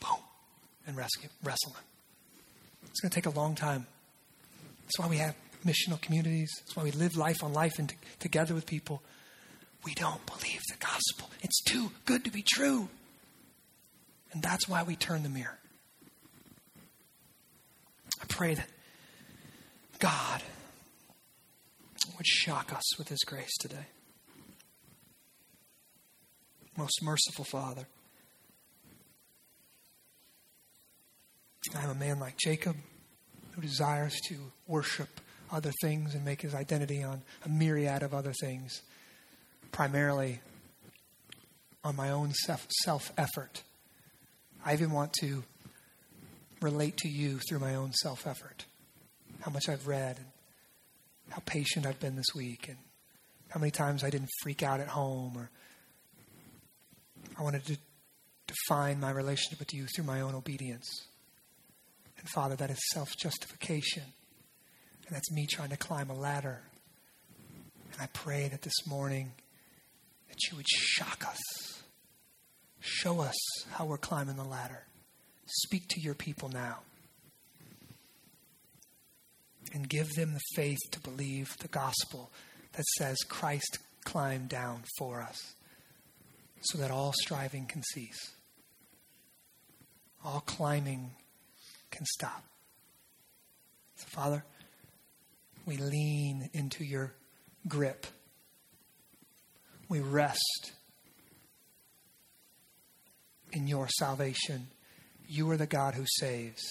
[0.00, 0.18] Boom.
[0.86, 1.84] And rescue, wrestle him.
[2.86, 3.86] It's going to take a long time.
[4.84, 5.34] That's why we have
[5.66, 6.50] missional communities.
[6.60, 9.02] That's why we live life on life and t- together with people.
[9.84, 11.30] We don't believe the gospel.
[11.42, 12.88] It's too good to be true.
[14.32, 15.58] And that's why we turn the mirror.
[18.20, 18.68] I pray that
[19.98, 20.42] God
[22.16, 23.86] would shock us with His grace today.
[26.76, 27.86] Most merciful Father,
[31.76, 32.76] I am a man like Jacob
[33.52, 35.20] who desires to worship
[35.50, 38.82] other things and make his identity on a myriad of other things,
[39.72, 40.40] primarily
[41.82, 42.32] on my own
[42.84, 43.62] self effort.
[44.64, 45.44] I even want to
[46.60, 48.64] relate to you through my own self effort.
[49.40, 50.26] How much I've read, and
[51.30, 52.76] how patient I've been this week, and
[53.48, 55.50] how many times I didn't freak out at home, or
[57.38, 57.78] I wanted to
[58.46, 61.06] define my relationship with you through my own obedience.
[62.18, 64.02] And Father, that is self justification.
[65.06, 66.60] And that's me trying to climb a ladder.
[67.92, 69.32] And I pray that this morning
[70.28, 71.77] that you would shock us.
[72.80, 73.36] Show us
[73.72, 74.84] how we're climbing the ladder.
[75.46, 76.78] Speak to your people now.
[79.72, 82.30] And give them the faith to believe the gospel
[82.72, 85.54] that says Christ climbed down for us
[86.62, 88.32] so that all striving can cease.
[90.24, 91.10] All climbing
[91.90, 92.44] can stop.
[93.96, 94.44] So, Father,
[95.66, 97.12] we lean into your
[97.66, 98.06] grip.
[99.88, 100.72] We rest
[103.52, 104.68] in your salvation.
[105.26, 106.62] You are the God who saves.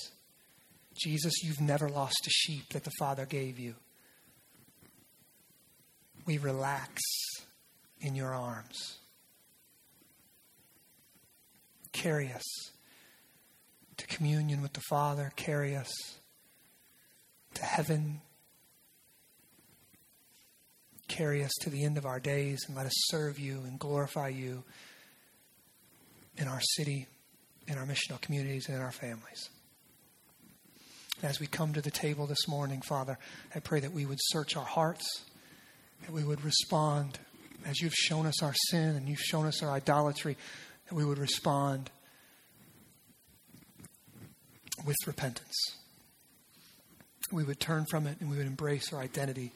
[0.98, 3.76] Jesus, you've never lost a sheep that the Father gave you.
[6.26, 7.02] We relax
[8.02, 8.98] in your arms.
[11.94, 12.44] Carry us
[13.98, 15.32] to communion with the Father.
[15.36, 15.92] Carry us
[17.54, 18.22] to heaven.
[21.08, 24.28] Carry us to the end of our days and let us serve you and glorify
[24.28, 24.64] you
[26.38, 27.08] in our city,
[27.68, 29.50] in our missional communities, and in our families.
[31.24, 33.18] As we come to the table this morning, Father,
[33.56, 35.06] I pray that we would search our hearts,
[36.04, 37.18] that we would respond
[37.66, 40.38] as you've shown us our sin and you've shown us our idolatry,
[40.88, 41.90] that we would respond
[44.86, 45.56] with repentance.
[47.32, 49.52] We would turn from it and we would embrace our identity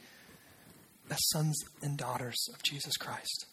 [1.11, 3.45] as sons and daughters of Jesus Christ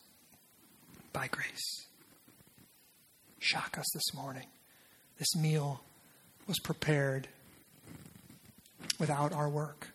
[1.13, 1.88] by grace.
[3.39, 4.47] Shock us this morning.
[5.19, 5.83] This meal
[6.47, 7.29] was prepared
[8.99, 9.89] without our work.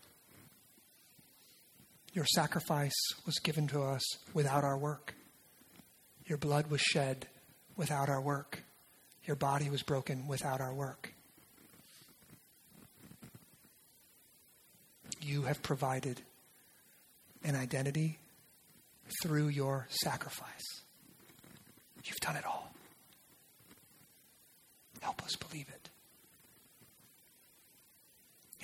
[2.13, 2.93] Your sacrifice
[3.25, 5.15] was given to us without our work.
[6.25, 7.27] Your blood was shed
[7.75, 8.63] without our work.
[9.25, 11.13] Your body was broken without our work.
[15.21, 16.21] You have provided
[17.43, 18.19] an identity
[19.21, 20.81] through your sacrifice.
[22.03, 22.72] You've done it all.
[25.03, 25.89] Help us believe it.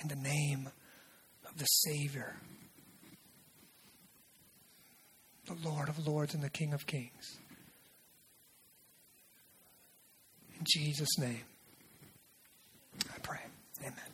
[0.02, 0.70] In the name
[1.46, 2.34] of the Savior,
[5.44, 7.36] the Lord of Lords and the King of Kings.
[10.58, 11.44] In Jesus' name,
[13.14, 13.40] I pray.
[13.82, 14.09] Amen.